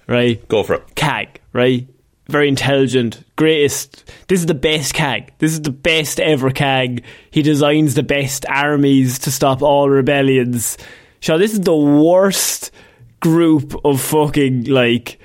[0.07, 0.95] Right, Go for it.
[0.95, 1.87] Kang, right?
[2.29, 4.11] Very intelligent, greatest.
[4.29, 5.29] This is the best Kang.
[5.39, 7.01] This is the best ever Kang.
[7.31, 10.79] He designs the best armies to stop all rebellions.
[11.21, 12.71] So this is the worst
[13.21, 15.19] group of fucking like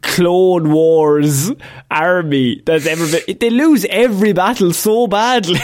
[0.00, 1.50] Clone Wars
[1.90, 3.38] army that's ever been.
[3.38, 5.60] They lose every battle so badly.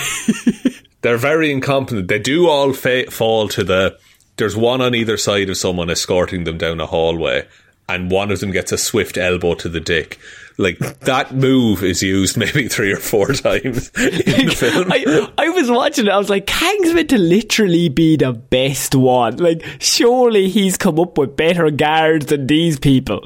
[1.01, 2.09] They're very incompetent.
[2.09, 3.99] They do all fa- fall to the.
[4.37, 7.47] There's one on either side of someone escorting them down a hallway,
[7.89, 10.19] and one of them gets a swift elbow to the dick.
[10.61, 14.91] Like that move is used maybe three or four times in the film.
[14.93, 16.11] I, I was watching it.
[16.11, 19.37] I was like, Kang's meant to literally be the best one.
[19.37, 23.25] Like, surely he's come up with better guards than these people.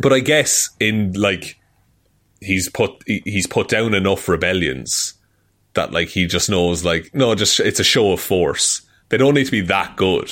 [0.00, 1.58] But I guess in like
[2.40, 5.14] he's put he's put down enough rebellions
[5.74, 8.82] that like he just knows like no, just it's a show of force.
[9.08, 10.30] They don't need to be that good.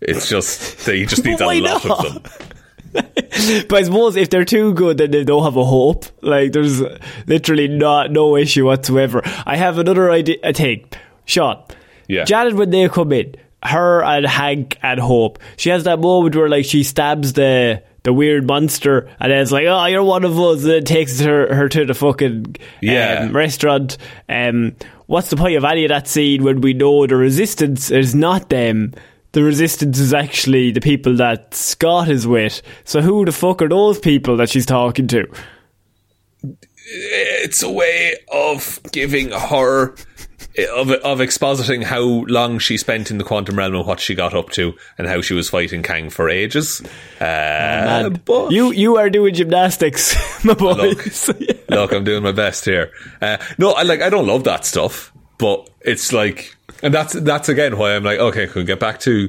[0.00, 2.04] It's just that he just needs a lot not?
[2.04, 2.32] of them.
[2.92, 6.04] But I suppose if they're too good, then they don't have a hope.
[6.20, 6.82] Like, there's
[7.26, 9.22] literally not no issue whatsoever.
[9.46, 10.36] I have another idea.
[10.44, 11.64] I think, Sean.
[12.06, 12.24] Yeah.
[12.24, 16.50] Janet, when they come in, her and Hank and Hope, she has that moment where
[16.50, 20.38] like she stabs the the weird monster, and then it's like, oh, you're one of
[20.38, 20.62] us.
[20.64, 23.20] And it takes her her to the fucking Yeah.
[23.26, 23.96] um, restaurant.
[24.28, 24.74] Um,
[25.06, 28.48] what's the point of any of that scene when we know the resistance is not
[28.48, 28.94] them?
[29.34, 32.60] the resistance is actually the people that Scott is with.
[32.84, 35.26] So who the fuck are those people that she's talking to?
[36.84, 39.94] It's a way of giving her
[40.74, 44.34] of of expositing how long she spent in the quantum realm and what she got
[44.34, 46.82] up to and how she was fighting Kang for ages.
[47.20, 51.28] Uh, but You you are doing gymnastics, my boys.
[51.28, 52.90] look, look, I'm doing my best here.
[53.20, 57.48] Uh, no, I like I don't love that stuff, but it's like, and that's that's
[57.48, 59.28] again why I'm like, okay, can we get back to?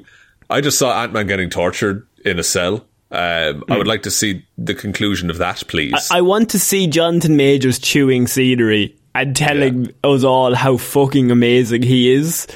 [0.50, 2.86] I just saw Ant Man getting tortured in a cell.
[3.12, 6.10] Um, I would like to see the conclusion of that, please.
[6.12, 11.84] I want to see Jonathan Majors chewing scenery and telling us all how fucking amazing
[11.84, 12.48] he is.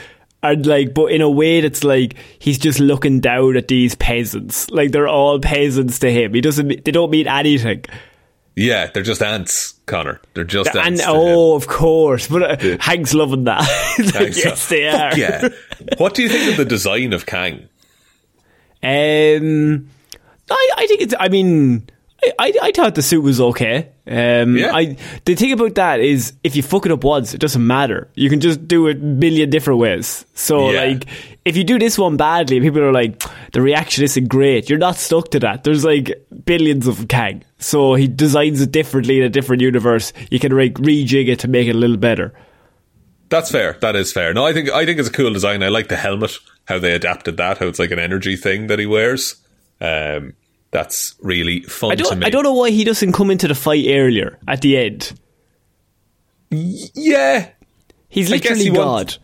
[0.44, 4.70] And like, but in a way that's like he's just looking down at these peasants.
[4.70, 6.34] Like they're all peasants to him.
[6.34, 6.86] He doesn't.
[6.86, 7.86] They don't mean anything.
[8.56, 10.22] yeah, they're just ants, Connor.
[10.36, 11.02] They're just and ants.
[11.02, 11.58] to oh, him.
[11.58, 12.28] of course.
[12.28, 13.62] But uh, Hank's loving that.
[14.14, 15.18] Like, yes, they are.
[15.18, 15.50] Yeah.
[15.98, 17.68] what do you think of the design of Kang?
[18.84, 19.90] Um,
[20.52, 21.16] I, I think it's.
[21.20, 21.90] I mean,
[22.24, 23.90] I, I, I thought the suit was okay.
[24.10, 24.74] Um, Yeah.
[24.74, 24.96] I
[25.26, 28.08] the thing about that is, if you fuck it up once, it doesn't matter.
[28.16, 30.26] You can just do it a million different ways.
[30.34, 30.86] So, Yeah.
[30.86, 31.06] like,
[31.44, 34.70] if you do this one badly, people are like, the reaction isn't great.
[34.70, 35.64] You're not stuck to that.
[35.64, 36.12] There's like
[36.46, 40.14] billions of Kang, so he designs it differently in a different universe.
[40.30, 42.34] You can like rejig it to make it a little better.
[43.30, 43.78] That's fair.
[43.82, 44.34] That is fair.
[44.34, 45.62] No, I think I think it's a cool design.
[45.64, 48.80] I like the helmet, how they adapted that, how it's like an energy thing that
[48.80, 49.36] he wears.
[49.82, 50.34] Um,
[50.78, 52.20] that's really fun I don't.
[52.20, 52.26] me.
[52.26, 55.20] I don't know why he doesn't come into the fight earlier at the end.
[56.50, 57.50] Yeah,
[58.10, 59.18] He's literally he God.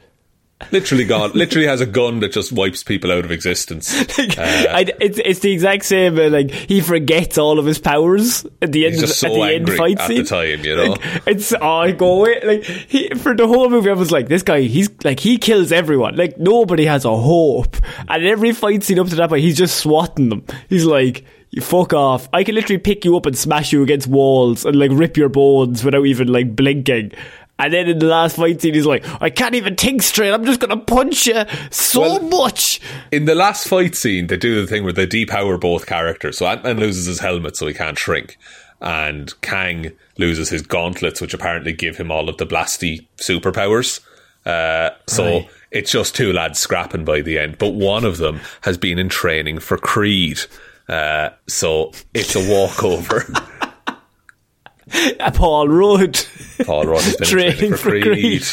[0.72, 1.32] literally gone.
[1.36, 3.94] literally has a gun that just wipes people out of existence.
[4.18, 6.18] Like, I, it's it's the exact same.
[6.18, 9.56] Uh, like he forgets all of his powers at the end of so at the
[9.56, 10.24] end fight at scene.
[10.24, 10.92] the time, you know?
[10.92, 12.42] Like, it's oh, I go away.
[12.44, 15.72] Like he, for the whole movie, I was like, this guy, he's like he kills
[15.72, 16.16] everyone.
[16.16, 17.78] Like nobody has a hope.
[18.08, 20.46] And every fight scene up to that point, he's just swatting them.
[20.70, 21.26] He's like.
[21.54, 22.28] You fuck off.
[22.34, 25.30] I can literally pick you up and smash you against walls and like rip your
[25.30, 27.12] bones without even like blinking.
[27.60, 30.32] And then in the last fight scene, he's like, I can't even think straight.
[30.32, 32.82] I'm just going to punch you so Well- much.
[33.12, 36.40] In the last fight scene, they do the thing where they depower both characters.
[36.40, 38.38] So Ant Man loses his helmet, so he can't shrink,
[38.82, 44.00] and Kang loses his gauntlets, which apparently give him all of the blasty superpowers.
[44.48, 45.50] Uh, so Right.
[45.72, 49.10] it's just two lads scrapping by the end, but one of them has been in
[49.10, 50.40] training for Creed.
[50.88, 53.26] Uh, so it's a walkover.
[55.34, 56.20] Paul Rudd.
[56.66, 58.44] Paul Rudd has been Training training for, for Creed.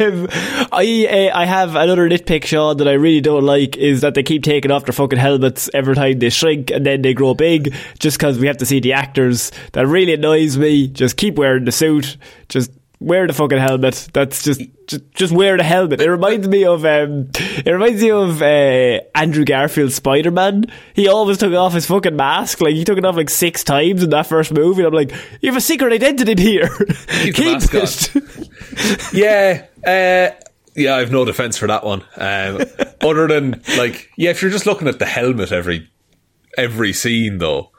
[0.00, 0.28] um,
[0.72, 4.22] I uh, I have another nitpick, Sean, that I really don't like is that they
[4.22, 7.74] keep taking off their fucking helmets every time they shrink and then they grow big
[7.98, 9.52] just because we have to see the actors.
[9.72, 10.88] That really annoys me.
[10.88, 12.16] Just keep wearing the suit.
[12.48, 12.70] Just
[13.00, 14.08] wear the fucking helmet.
[14.12, 16.00] That's just just, just wear the helmet.
[16.00, 20.64] It reminds me of um, it reminds me of uh, Andrew Garfield's Spider Man.
[20.94, 22.60] He always took off his fucking mask.
[22.60, 24.82] Like he took it off like six times in that first movie.
[24.82, 26.68] And I'm like, you have a secret identity here.
[26.68, 27.36] Keep
[27.74, 29.12] it.
[29.12, 30.44] yeah, uh,
[30.74, 32.02] yeah, I've no defense for that one.
[32.16, 32.62] Um,
[33.00, 35.90] other than like, yeah, if you're just looking at the helmet every
[36.56, 37.70] every scene, though,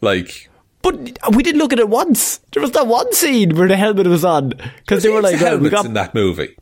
[0.00, 0.49] like
[0.82, 0.96] But
[1.34, 2.38] we didn't look at it once.
[2.52, 5.58] There was that one scene where the helmet was on because they were like, well,
[5.58, 6.56] we got in that movie.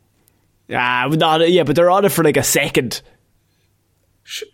[0.73, 3.01] ah, not yeah, but they're on it for like a second.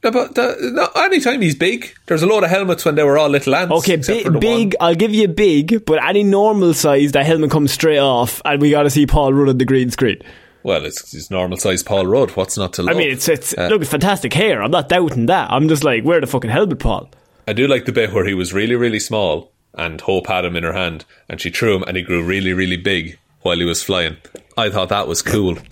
[0.02, 3.28] But the, no, anytime he's big, there's a lot of helmets when they were all
[3.28, 3.72] little ants.
[3.72, 3.96] Okay,
[4.38, 4.76] big.
[4.80, 8.70] I'll give you big, but any normal size, that helmet comes straight off, and we
[8.70, 10.18] got to see Paul Rudd on the green screen.
[10.62, 12.30] Well, it's, it's normal size Paul Rudd.
[12.36, 12.94] What's not to love?
[12.94, 14.62] I mean, it's it's Uh, look, it's fantastic hair.
[14.62, 15.50] I'm not doubting that.
[15.50, 17.10] I'm just like, where the fucking helmet, Paul.
[17.48, 20.56] I do like the bit where he was really, really small, and Hope had him
[20.56, 23.64] in her hand, and she threw him, and he grew really, really big while he
[23.64, 24.16] was flying.
[24.56, 25.58] I thought that was cool.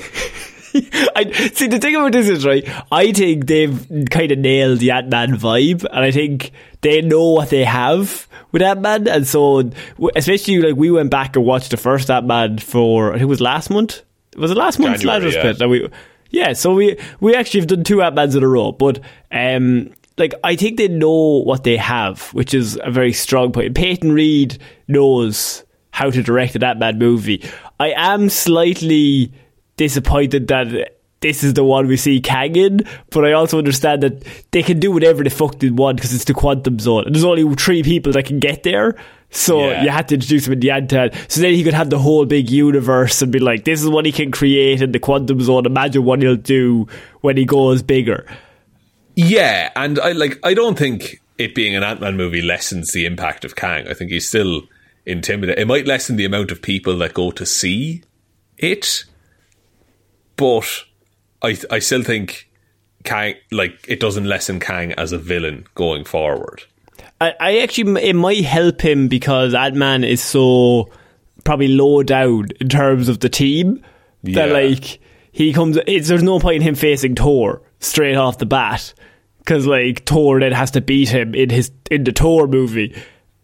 [0.75, 2.67] I see the thing about this is right.
[2.91, 7.31] I think they've kind of nailed the Ant Man vibe, and I think they know
[7.33, 9.71] what they have with Ant Man, and so
[10.17, 13.27] especially like we went back and watched the first Ant Man for I think it
[13.27, 14.03] was last month.
[14.37, 15.43] Was it last month's Lazarus yeah.
[15.43, 15.61] Pit?
[15.61, 15.91] And we,
[16.31, 19.01] yeah, so we we actually have done two Ant Mans in a row, but
[19.31, 19.93] um.
[20.19, 23.75] Like I think they know what they have, which is a very strong point.
[23.75, 24.59] Peyton Reed
[24.89, 27.45] knows how to direct an Ant-Man movie.
[27.81, 29.33] I am slightly
[29.77, 34.25] disappointed that this is the one we see Kang in, but I also understand that
[34.51, 37.05] they can do whatever the fuck they want because it's the quantum zone.
[37.07, 38.97] And there's only three people that can get there.
[39.31, 39.85] So Yeah.
[39.85, 41.11] you had to introduce him in the Ant-Man.
[41.29, 44.05] So then he could have the whole big universe and be like, this is what
[44.05, 45.65] he can create in the quantum zone.
[45.65, 46.87] Imagine what he'll do
[47.21, 48.27] when he goes bigger.
[49.17, 50.39] Yeah, and I like.
[50.43, 53.87] I don't think it being an Ant Man movie lessens the impact of Kang.
[53.89, 54.63] I think he's still
[55.07, 55.61] intimidating.
[55.61, 58.03] It might lessen the amount of people that go to see
[58.59, 59.05] it,
[60.37, 60.67] but
[61.43, 62.49] I I still think
[63.05, 66.63] Kang, like it doesn't lessen Kang as a villain going forward.
[67.21, 70.91] I, I actually it might help him because Ant Man is so
[71.45, 73.83] probably low down in terms of the team
[74.25, 74.55] that Yeah.
[74.55, 75.01] like
[75.33, 75.79] he comes.
[75.87, 78.95] It's, there's no point in him facing Thor straight off the bat
[79.39, 82.95] because like Thor then has to beat him in his in the Thor movie,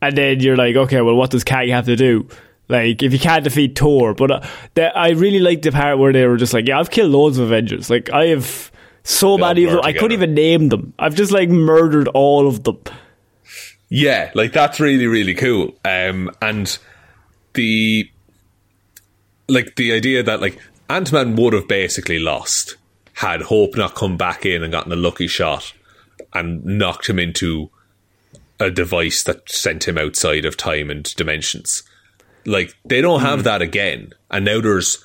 [0.00, 2.28] and then you're like, okay, well, what does Kang have to do?
[2.68, 6.12] Like, if you can't defeat Thor, but uh, the, I really liked the part where
[6.12, 7.88] they were just like, yeah, I've killed loads of Avengers.
[7.88, 8.70] Like, I have
[9.04, 9.80] so They many of them.
[9.82, 10.92] I couldn't even name them.
[10.98, 12.78] I've just like murdered all of them.
[13.88, 15.74] Yeah, like that's really really cool.
[15.82, 16.78] Um, and
[17.54, 18.10] the
[19.48, 20.58] like the idea that like
[20.90, 22.76] Ant Man would have basically lost
[23.18, 25.72] had Hope not come back in and gotten a lucky shot
[26.32, 27.68] and knocked him into
[28.60, 31.82] a device that sent him outside of time and dimensions.
[32.46, 33.44] Like they don't have hmm.
[33.44, 35.04] that again, and now there's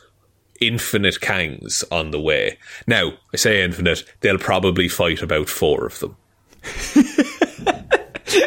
[0.61, 2.59] infinite Kangs on the way.
[2.85, 6.15] Now I say infinite; they'll probably fight about four of them.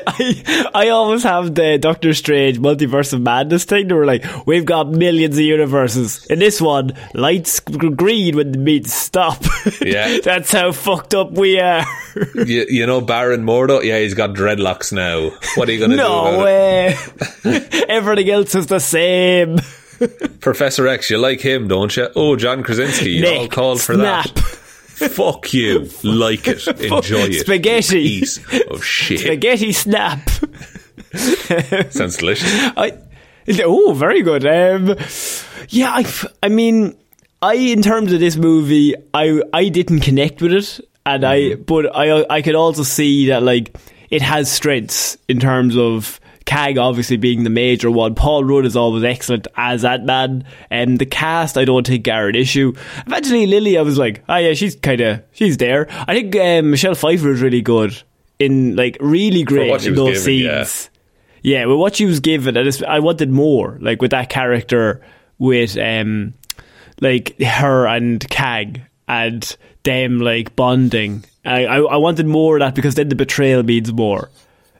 [0.07, 3.89] I, I always have the Doctor Strange multiverse of madness thing.
[3.89, 6.27] They were like, we've got millions of universes.
[6.27, 9.43] In this one, lights green when the meets stop.
[9.81, 10.19] Yeah.
[10.23, 11.85] That's how fucked up we are.
[12.35, 13.83] you, you know Baron Mordo?
[13.85, 15.31] Yeah, he's got dreadlocks now.
[15.55, 16.97] What are you going to do no way.
[17.89, 19.59] Everything else is the same.
[20.41, 22.09] Professor X, you like him, don't you?
[22.17, 24.27] Oh, John Krasinski, you all called for snap.
[24.27, 24.59] that.
[24.97, 25.89] Fuck you.
[26.03, 26.67] Like it.
[26.81, 27.41] Enjoy it.
[27.41, 28.21] Spaghetti.
[28.21, 28.39] Piece
[28.71, 29.21] of shit.
[29.21, 30.29] Spaghetti snap.
[31.91, 32.51] Sounds delicious.
[32.77, 32.99] I,
[33.63, 34.47] oh, very good.
[34.47, 34.97] Um,
[35.69, 36.03] yeah,
[36.43, 36.97] I mean,
[37.43, 41.95] I in terms of this movie, I I didn't connect with it, and I but
[41.95, 43.77] I I could also see that like
[44.11, 46.21] it has strengths in terms of.
[46.47, 48.15] Kang obviously being the major one.
[48.15, 50.45] Paul Rudd is always excellent as Ant Man.
[50.71, 52.73] And the cast, I don't think are an issue.
[53.07, 55.89] Evangeline Lilly, I was like, oh yeah, she's kind of she's there.
[55.91, 58.01] I think um, Michelle Pfeiffer is really good
[58.39, 60.65] in like really great in those given, yeah.
[60.65, 60.91] scenes.
[61.43, 63.77] Yeah, with what she was given, I just I wanted more.
[63.81, 65.05] Like with that character,
[65.39, 66.35] with um,
[67.01, 71.25] like her and Kang and them like bonding.
[71.45, 74.31] I I, I wanted more of that because then the betrayal means more.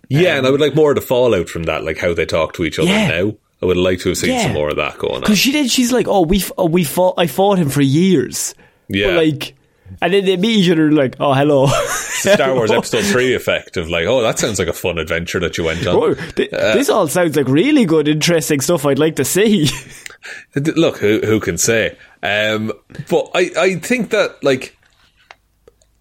[0.09, 2.53] Yeah, and I would like more of the fallout from that, like how they talk
[2.55, 3.09] to each other Yeah.
[3.09, 3.33] now.
[3.63, 4.43] I would like to have seen Yeah.
[4.45, 5.21] some more of that going on.
[5.23, 5.71] Because she did.
[5.71, 7.15] She's like, oh, we oh, we fought.
[7.17, 8.55] I fought him for years.
[8.89, 9.07] Yeah.
[9.09, 9.55] But like,
[10.03, 11.67] and then they meet each other like, oh, hello.
[11.67, 15.57] Star Wars Episode 3 effect of like, oh, that sounds like a fun adventure that
[15.57, 15.97] you went on.
[15.97, 18.85] Oh, th- this all sounds like really good, interesting stuff.
[18.85, 19.69] I'd like to see.
[20.55, 21.97] Look, who who can say?
[22.23, 22.73] Um,
[23.09, 24.77] but I, I think that like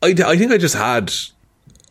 [0.02, 1.14] I, I think I just had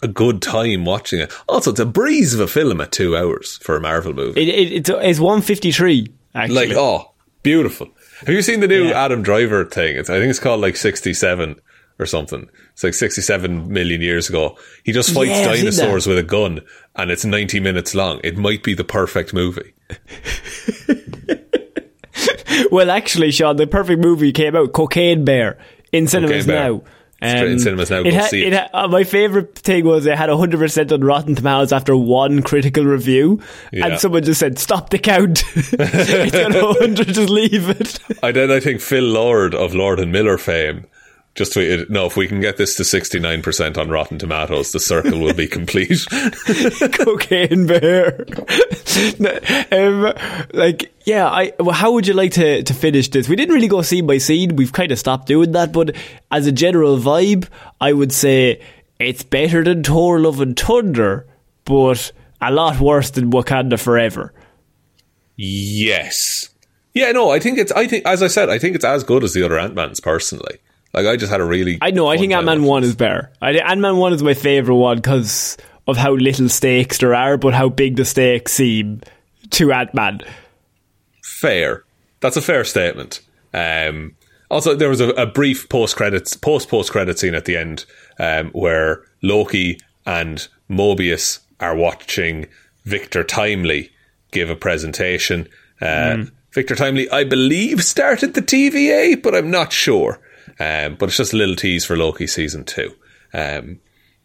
[0.05, 1.33] a good time watching it.
[1.49, 4.41] Also, it's a breeze of a film at two hours for a Marvel movie.
[4.41, 6.07] It, it, it's it's one fifty three.
[6.35, 7.89] Actually, like, oh, beautiful.
[8.21, 9.05] Have you seen the new Yeah.
[9.05, 9.97] Adam Driver thing?
[9.97, 11.57] It's, I think it's called like sixty seven
[11.99, 12.49] or something.
[12.73, 14.57] It's like sixty seven million years ago.
[14.85, 16.61] He just fights Yeah, dinosaurs with a gun,
[16.97, 18.21] and it's ninety minutes long.
[18.23, 19.75] It might be the perfect movie.
[22.71, 25.59] Well, actually, Sean, the perfect movie came out, Cocaine Bear,
[25.93, 26.83] in cinemas now.
[27.31, 28.53] Straight in cinemas now, go see it.
[28.53, 32.85] ha- uh, my favorite thing was it had 100% on Rotten Tomatoes after one critical
[32.85, 33.41] review,
[33.73, 33.87] Yeah.
[33.87, 37.09] and someone just said, "Stop the count." it's got 100.
[37.09, 37.99] Just leave it.
[38.23, 40.87] I then I think Phil Lord of Lord and Miller fame
[41.35, 44.73] just tweeted, "No, if we can get this to sixty nine percent on Rotten Tomatoes,
[44.73, 46.05] the circle will be complete."
[46.93, 48.25] Cocaine Bear.
[49.73, 50.13] um,
[50.53, 51.27] like, yeah.
[51.27, 51.53] I.
[51.59, 53.29] Well, how would you like to to finish this?
[53.29, 54.57] We didn't really go scene by scene.
[54.57, 55.97] We've kind of stopped doing that, but
[56.31, 57.49] as a general vibe,
[57.81, 58.61] I would say
[58.99, 61.27] it's better than Thor: Love and Thunder,
[61.65, 64.33] but a lot worse than Wakanda Forever.
[65.37, 66.51] yes,
[66.93, 67.73] yeah, no, I think it's.
[67.73, 69.99] I think, as I said, I think it's as good as the other Ant Mans.
[69.99, 70.59] Personally,
[70.95, 71.79] like I just had a really.
[71.83, 72.07] I know.
[72.07, 73.31] I think Ant Man One is better.
[73.43, 77.53] Ant Man One is my favorite one because of how little stakes there are, but
[77.53, 79.03] how big the stakes seem
[79.51, 80.21] to Ant Man.
[81.23, 81.85] fair.
[82.21, 83.21] That's a fair statement.
[83.53, 84.17] Um,
[84.51, 87.85] also, there was a, a brief post credits, post post credit scene at the end
[88.19, 92.47] um, where Loki and Mobius are watching
[92.85, 93.91] Victor Timely
[94.31, 95.49] give a presentation.
[95.81, 100.21] Uh, Victor Timely, I believe, started the TVA, but I'm not sure.
[100.61, 102.95] Um, but it's just a little tease for Loki season two.
[103.33, 103.81] Um,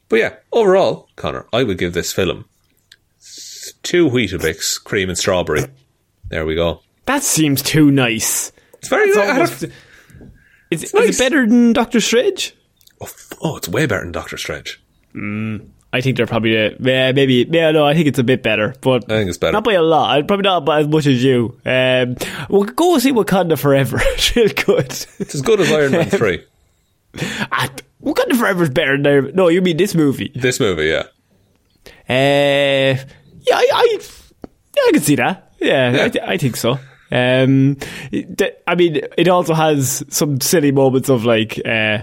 [0.09, 2.45] but yeah, overall, Connor, I would give this film
[3.83, 5.65] two Weetabix, cream and strawberry.
[6.29, 6.81] There we go.
[7.05, 8.51] That seems too nice.
[8.79, 9.29] It's very It's nice.
[9.29, 9.63] almost-
[10.71, 11.19] Is, is nice.
[11.19, 12.55] it better than Doctor Strange?
[13.01, 13.09] Oh,
[13.41, 14.79] oh, it's way better than Doctor Strange.
[15.91, 18.75] I think they're probably uh, yeah, maybe yeah no I think it's a bit better
[18.81, 19.53] but I think it's better.
[19.53, 22.15] not by a lot I- probably not by as much as you um,
[22.49, 26.43] we'll go see Wakanda Forever it's real good It's as good as Iron Man 3.
[27.51, 27.69] Ah,
[28.03, 30.31] Wakanda Forever is better than Iron No, you mean this movie?
[30.35, 31.03] This movie, yeah.
[32.07, 32.95] Uh,
[33.41, 35.53] yeah, I, I, yeah, I can see that.
[35.59, 36.03] Yeah, Yeah.
[36.05, 36.79] I, th- I think so.
[37.11, 37.77] Um,
[38.11, 41.99] it- I mean, it also has some silly moments of like uh,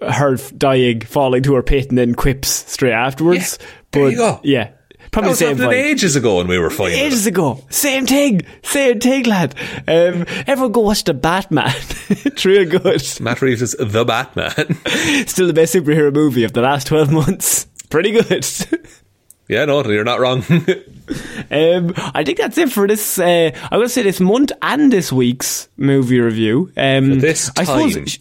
[0.00, 3.58] her dying, falling to her pit, and then quips straight afterwards.
[3.60, 4.40] Yeah, but there you go.
[4.42, 4.70] yeah,
[5.10, 5.72] probably the was same vibe.
[5.72, 9.54] ages ago when we were with Ages ago, same thing, same thing, lad.
[9.88, 11.72] Um, everyone go watch the Batman.
[12.08, 13.02] it's real good.
[13.20, 14.74] Matt Reeves is the Batman.
[15.26, 17.66] Still the best superhero movie of the last twelve months.
[17.90, 18.46] Pretty good.
[19.48, 20.42] yeah, no, you're not wrong.
[21.50, 23.18] Um, I think that's it for this.
[23.18, 26.72] Uh, I'm going to say this month and this week's movie review.
[26.76, 27.90] Um, For this I time.
[27.90, 28.18] suppose, sh-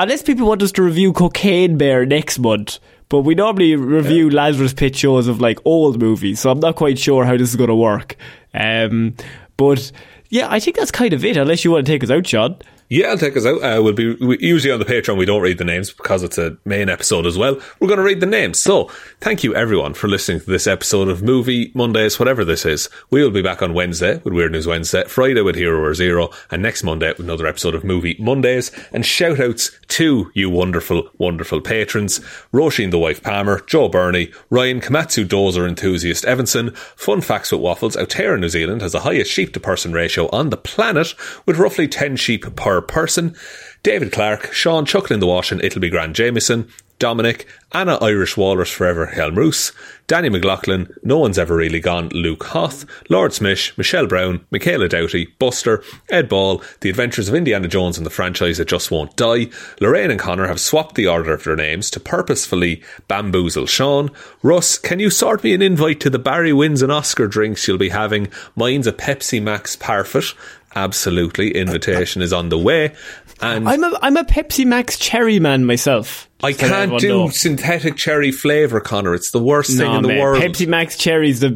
[0.00, 2.78] unless people want us to review Cocaine Bear next month,
[3.10, 6.98] but we normally review Lazarus Pit shows of like old movies, so I'm not quite
[6.98, 8.16] sure how this is going to work.
[8.54, 9.14] Um,
[9.58, 9.92] but
[10.30, 11.36] yeah, I think that's kind of it.
[11.36, 12.56] Unless you want to take us out, Sean.
[12.92, 13.62] Yeah, I'll take us out.
[13.62, 15.16] Uh, we'll be we, usually on the Patreon.
[15.16, 17.56] We don't read the names because it's a main episode as well.
[17.78, 18.58] We're going to read the names.
[18.58, 22.88] So, thank you everyone for listening to this episode of Movie Mondays, whatever this is.
[23.08, 26.30] We will be back on Wednesday with Weird News Wednesday, Friday with Hero or Zero,
[26.50, 28.72] and next Monday with another episode of Movie Mondays.
[28.92, 32.18] And shout outs to you wonderful, wonderful patrons:
[32.52, 36.72] Roisin the wife Palmer, Joe Burney, Ryan Komatsu Dozer enthusiast Evanson.
[36.96, 40.50] Fun facts with waffles: Aotearoa, New Zealand has the highest sheep to person ratio on
[40.50, 41.14] the planet,
[41.46, 43.34] with roughly ten sheep per person.
[43.82, 46.68] David Clark, Sean Chuckle in the Wash and It'll Be Grand Jameson,
[46.98, 49.72] Dominic, Anna Irish Walrus Forever Helmroos,
[50.06, 55.26] Danny McLaughlin, No One's Ever Really Gone, Luke Hoth, Lord Smish, Michelle Brown, Michaela Doughty,
[55.38, 59.46] Buster, Ed Ball, The Adventures of Indiana Jones and the Franchise That Just Won't Die,
[59.80, 64.10] Lorraine and Connor have swapped the order of their names to purposefully bamboozle Sean.
[64.42, 67.78] Russ, can you sort me an invite to the Barry Wins and Oscar drinks you'll
[67.78, 68.28] be having?
[68.56, 70.34] Mine's a Pepsi Max Parfait.
[70.74, 72.94] Absolutely, invitation is on the way.
[73.40, 76.28] And I'm a I'm a Pepsi Max cherry man myself.
[76.42, 77.28] I Just to let can't do know.
[77.30, 79.14] synthetic cherry flavour, Connor.
[79.14, 80.20] It's the worst thing in the man.
[80.20, 80.42] world.
[80.42, 81.50] Pepsi Max cherry's the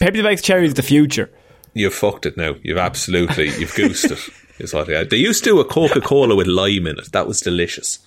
[0.00, 1.30] Pepsi Max cherry's the future.
[1.74, 2.54] You've fucked it now.
[2.62, 4.18] You've absolutely, you've goosed it.
[4.58, 7.12] Is what they, they used to do a Coca Cola with lime in it.
[7.12, 7.98] That was delicious.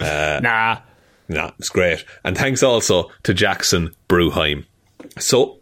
[0.00, 0.78] Uh, nah.
[1.28, 2.04] Nah, it's great.
[2.24, 4.64] And thanks also to Jackson Bruheim.
[5.18, 5.58] So,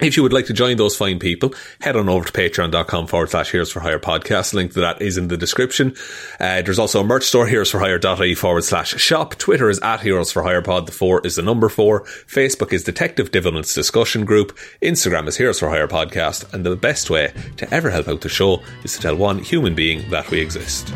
[0.00, 3.30] if you would like to join those fine people, head on over to patreon.com forward
[3.30, 4.54] slash Heroes for Hire podcast.
[4.54, 5.94] Link to that is in the description.
[6.40, 9.36] Uh, there's also a merch store, heroes for hire.ie forward slash shop.
[9.36, 10.86] Twitter is at Heroes for Hire pod.
[10.86, 12.04] The four is the number four.
[12.04, 14.56] Facebook is Detective Divilment's discussion group.
[14.80, 16.52] Instagram is Heroes for Hire podcast.
[16.54, 19.74] And the best way to ever help out the show is to tell one human
[19.74, 20.92] being that we exist.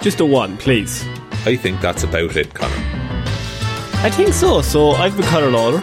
[0.00, 1.04] Just a one, please.
[1.46, 2.74] I think that's about it, Connor.
[4.02, 4.62] I think so.
[4.62, 5.82] So I've been Connor Lawler.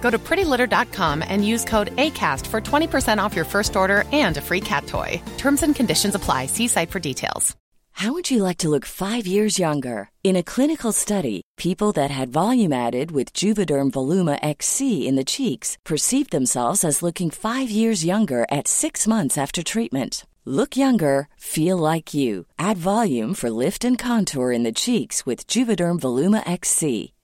[0.00, 4.40] Go to prettylitter.com and use code ACAST for 20% off your first order and a
[4.40, 5.20] free cat toy.
[5.36, 6.46] Terms and conditions apply.
[6.46, 7.54] See site for details.
[7.98, 10.10] How would you like to look five years younger?
[10.22, 15.24] In a clinical study, people that had volume added with Juvederm Voluma XC in the
[15.24, 20.24] cheeks perceived themselves as looking five years younger at six months after treatment.
[20.44, 22.46] Look younger, feel like you.
[22.56, 27.12] Add volume for lift and contour in the cheeks with Juvederm Voluma XC.